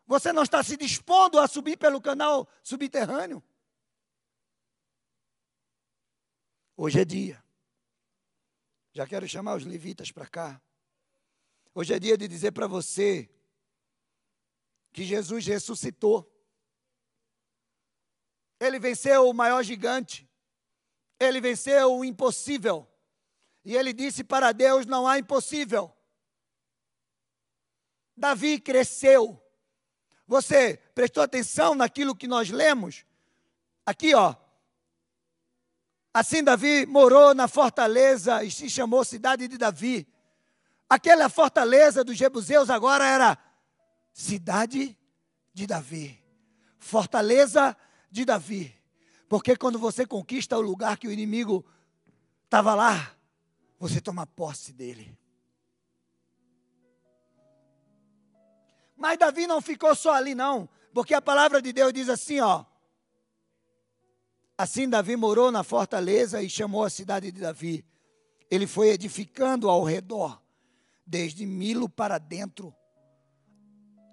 Você 0.07 0.31
não 0.31 0.43
está 0.43 0.63
se 0.63 0.77
dispondo 0.77 1.37
a 1.37 1.47
subir 1.47 1.77
pelo 1.77 2.01
canal 2.01 2.47
subterrâneo. 2.63 3.43
Hoje 6.77 7.01
é 7.01 7.05
dia. 7.05 7.43
Já 8.93 9.05
quero 9.05 9.27
chamar 9.27 9.55
os 9.57 9.65
levitas 9.65 10.09
para 10.09 10.25
cá. 10.25 10.61
Hoje 11.75 11.93
é 11.93 11.99
dia 11.99 12.17
de 12.17 12.27
dizer 12.27 12.53
para 12.53 12.67
você 12.67 13.29
que 14.93 15.03
Jesus 15.03 15.45
ressuscitou. 15.45 16.33
Ele 18.59 18.79
venceu 18.79 19.29
o 19.29 19.33
maior 19.33 19.61
gigante. 19.61 20.27
Ele 21.19 21.41
venceu 21.41 21.97
o 21.97 22.05
impossível. 22.05 22.87
E 23.65 23.75
ele 23.75 23.91
disse: 23.91 24.23
para 24.23 24.53
Deus 24.53 24.85
não 24.85 25.05
há 25.05 25.19
impossível. 25.19 25.93
Davi 28.15 28.59
cresceu. 28.59 29.43
Você 30.27 30.77
prestou 30.93 31.23
atenção 31.23 31.73
naquilo 31.73 32.15
que 32.15 32.27
nós 32.27 32.49
lemos? 32.49 33.05
Aqui, 33.85 34.13
ó. 34.13 34.35
Assim 36.13 36.43
Davi 36.43 36.85
morou 36.85 37.33
na 37.33 37.47
fortaleza 37.47 38.43
e 38.43 38.51
se 38.51 38.69
chamou 38.69 39.05
cidade 39.05 39.47
de 39.47 39.57
Davi. 39.57 40.07
Aquela 40.89 41.29
fortaleza 41.29 42.03
dos 42.03 42.17
Jebuseus 42.17 42.69
agora 42.69 43.05
era 43.05 43.37
cidade 44.11 44.97
de 45.53 45.67
Davi, 45.67 46.19
fortaleza 46.79 47.75
de 48.09 48.25
Davi. 48.25 48.75
Porque 49.29 49.55
quando 49.55 49.77
você 49.77 50.05
conquista 50.05 50.57
o 50.57 50.61
lugar 50.61 50.97
que 50.97 51.07
o 51.07 51.11
inimigo 51.11 51.65
estava 52.45 52.73
lá, 52.73 53.11
você 53.79 54.01
toma 54.01 54.25
posse 54.25 54.73
dele. 54.73 55.17
Mas 58.97 59.17
Davi 59.17 59.45
não 59.47 59.61
ficou 59.61 59.95
só 59.95 60.13
ali, 60.13 60.33
não, 60.33 60.67
porque 60.93 61.13
a 61.13 61.21
palavra 61.21 61.61
de 61.61 61.71
Deus 61.71 61.93
diz 61.93 62.09
assim, 62.09 62.39
ó. 62.39 62.65
Assim 64.57 64.89
Davi 64.89 65.15
morou 65.15 65.51
na 65.51 65.63
fortaleza 65.63 66.41
e 66.41 66.49
chamou 66.49 66.83
a 66.83 66.89
cidade 66.89 67.31
de 67.31 67.39
Davi. 67.39 67.85
Ele 68.49 68.65
foi 68.65 68.89
edificando 68.89 69.69
ao 69.69 69.83
redor, 69.83 70.41
desde 71.05 71.45
Milo 71.45 71.87
para 71.87 72.17
dentro, 72.17 72.75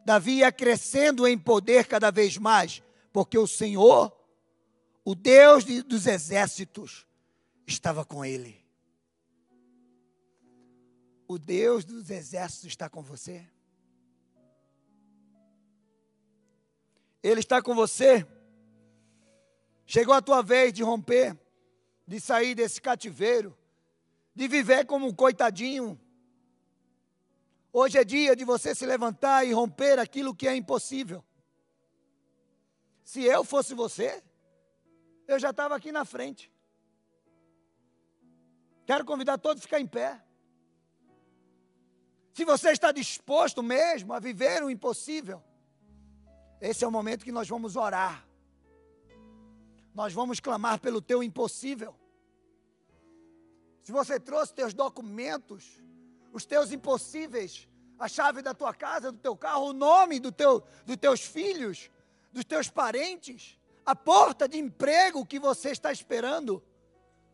Davi 0.04 0.38
ia 0.38 0.52
crescendo 0.52 1.26
em 1.26 1.38
poder 1.38 1.86
cada 1.86 2.10
vez 2.10 2.36
mais, 2.36 2.82
porque 3.12 3.38
o 3.38 3.46
Senhor, 3.46 4.14
o 5.02 5.14
Deus 5.14 5.64
de, 5.64 5.82
dos 5.82 6.06
exércitos, 6.06 7.06
estava 7.66 8.04
com 8.04 8.22
ele. 8.22 8.62
O 11.26 11.38
Deus 11.38 11.86
dos 11.86 12.10
exércitos 12.10 12.68
está 12.68 12.90
com 12.90 13.02
você? 13.02 13.48
Ele 17.24 17.40
está 17.40 17.60
com 17.60 17.74
você? 17.74 18.24
Chegou 19.84 20.14
a 20.14 20.22
tua 20.22 20.42
vez 20.42 20.72
de 20.72 20.84
romper, 20.84 21.36
de 22.06 22.20
sair 22.20 22.54
desse 22.54 22.80
cativeiro, 22.80 23.58
de 24.32 24.46
viver 24.46 24.86
como 24.86 25.08
um 25.08 25.12
coitadinho, 25.12 25.98
Hoje 27.76 27.98
é 27.98 28.04
dia 28.04 28.36
de 28.36 28.44
você 28.44 28.72
se 28.72 28.86
levantar 28.86 29.44
e 29.44 29.52
romper 29.52 29.98
aquilo 29.98 30.32
que 30.32 30.46
é 30.46 30.54
impossível. 30.54 31.24
Se 33.02 33.24
eu 33.24 33.42
fosse 33.42 33.74
você, 33.74 34.22
eu 35.26 35.40
já 35.40 35.50
estava 35.50 35.74
aqui 35.74 35.90
na 35.90 36.04
frente. 36.04 36.52
Quero 38.86 39.04
convidar 39.04 39.38
todos 39.38 39.60
a 39.60 39.66
ficar 39.66 39.80
em 39.80 39.88
pé. 39.88 40.22
Se 42.32 42.44
você 42.44 42.70
está 42.70 42.92
disposto 42.92 43.60
mesmo 43.60 44.12
a 44.12 44.20
viver 44.20 44.62
o 44.62 44.70
impossível, 44.70 45.42
esse 46.68 46.82
é 46.84 46.88
o 46.88 46.90
momento 46.90 47.24
que 47.24 47.32
nós 47.32 47.48
vamos 47.48 47.76
orar. 47.76 48.26
Nós 49.94 50.12
vamos 50.12 50.40
clamar 50.40 50.80
pelo 50.80 51.00
teu 51.00 51.22
impossível. 51.22 51.94
Se 53.82 53.92
você 53.92 54.18
trouxe 54.18 54.54
teus 54.54 54.72
documentos, 54.72 55.82
os 56.32 56.46
teus 56.46 56.72
impossíveis, 56.72 57.68
a 57.98 58.08
chave 58.08 58.40
da 58.40 58.54
tua 58.54 58.72
casa, 58.72 59.12
do 59.12 59.18
teu 59.18 59.36
carro, 59.36 59.66
o 59.66 59.72
nome 59.74 60.18
do 60.18 60.32
teu, 60.32 60.64
dos 60.86 60.96
teus 60.96 61.20
filhos, 61.20 61.90
dos 62.32 62.44
teus 62.44 62.70
parentes, 62.70 63.58
a 63.84 63.94
porta 63.94 64.48
de 64.48 64.58
emprego 64.58 65.26
que 65.26 65.38
você 65.38 65.70
está 65.70 65.92
esperando. 65.92 66.62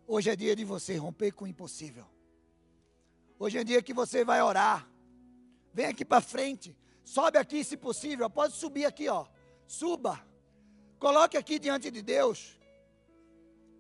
Hoje 0.06 0.28
é 0.28 0.34
dia 0.34 0.56
de 0.56 0.64
você 0.64 0.96
romper 0.96 1.30
com 1.30 1.44
o 1.44 1.48
impossível. 1.48 2.04
Hoje 3.38 3.58
é 3.58 3.64
dia 3.64 3.80
que 3.80 3.94
você 3.94 4.24
vai 4.24 4.42
orar. 4.42 4.86
Vem 5.72 5.86
aqui 5.86 6.04
para 6.04 6.20
frente. 6.20 6.76
Sobe 7.10 7.38
aqui, 7.38 7.64
se 7.64 7.76
possível. 7.76 8.30
Pode 8.30 8.54
subir 8.54 8.84
aqui, 8.84 9.08
ó. 9.08 9.26
Suba. 9.66 10.24
Coloque 10.96 11.36
aqui 11.36 11.58
diante 11.58 11.90
de 11.90 12.02
Deus. 12.02 12.56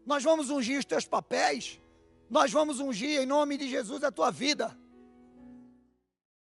Nós 0.04 0.24
vamos 0.24 0.50
ungir 0.50 0.80
os 0.80 0.84
teus 0.84 1.06
papéis. 1.06 1.80
Nós 2.28 2.50
vamos 2.50 2.80
ungir 2.80 3.20
em 3.20 3.26
nome 3.26 3.56
de 3.56 3.68
Jesus 3.68 4.02
a 4.02 4.10
tua 4.10 4.32
vida. 4.32 4.76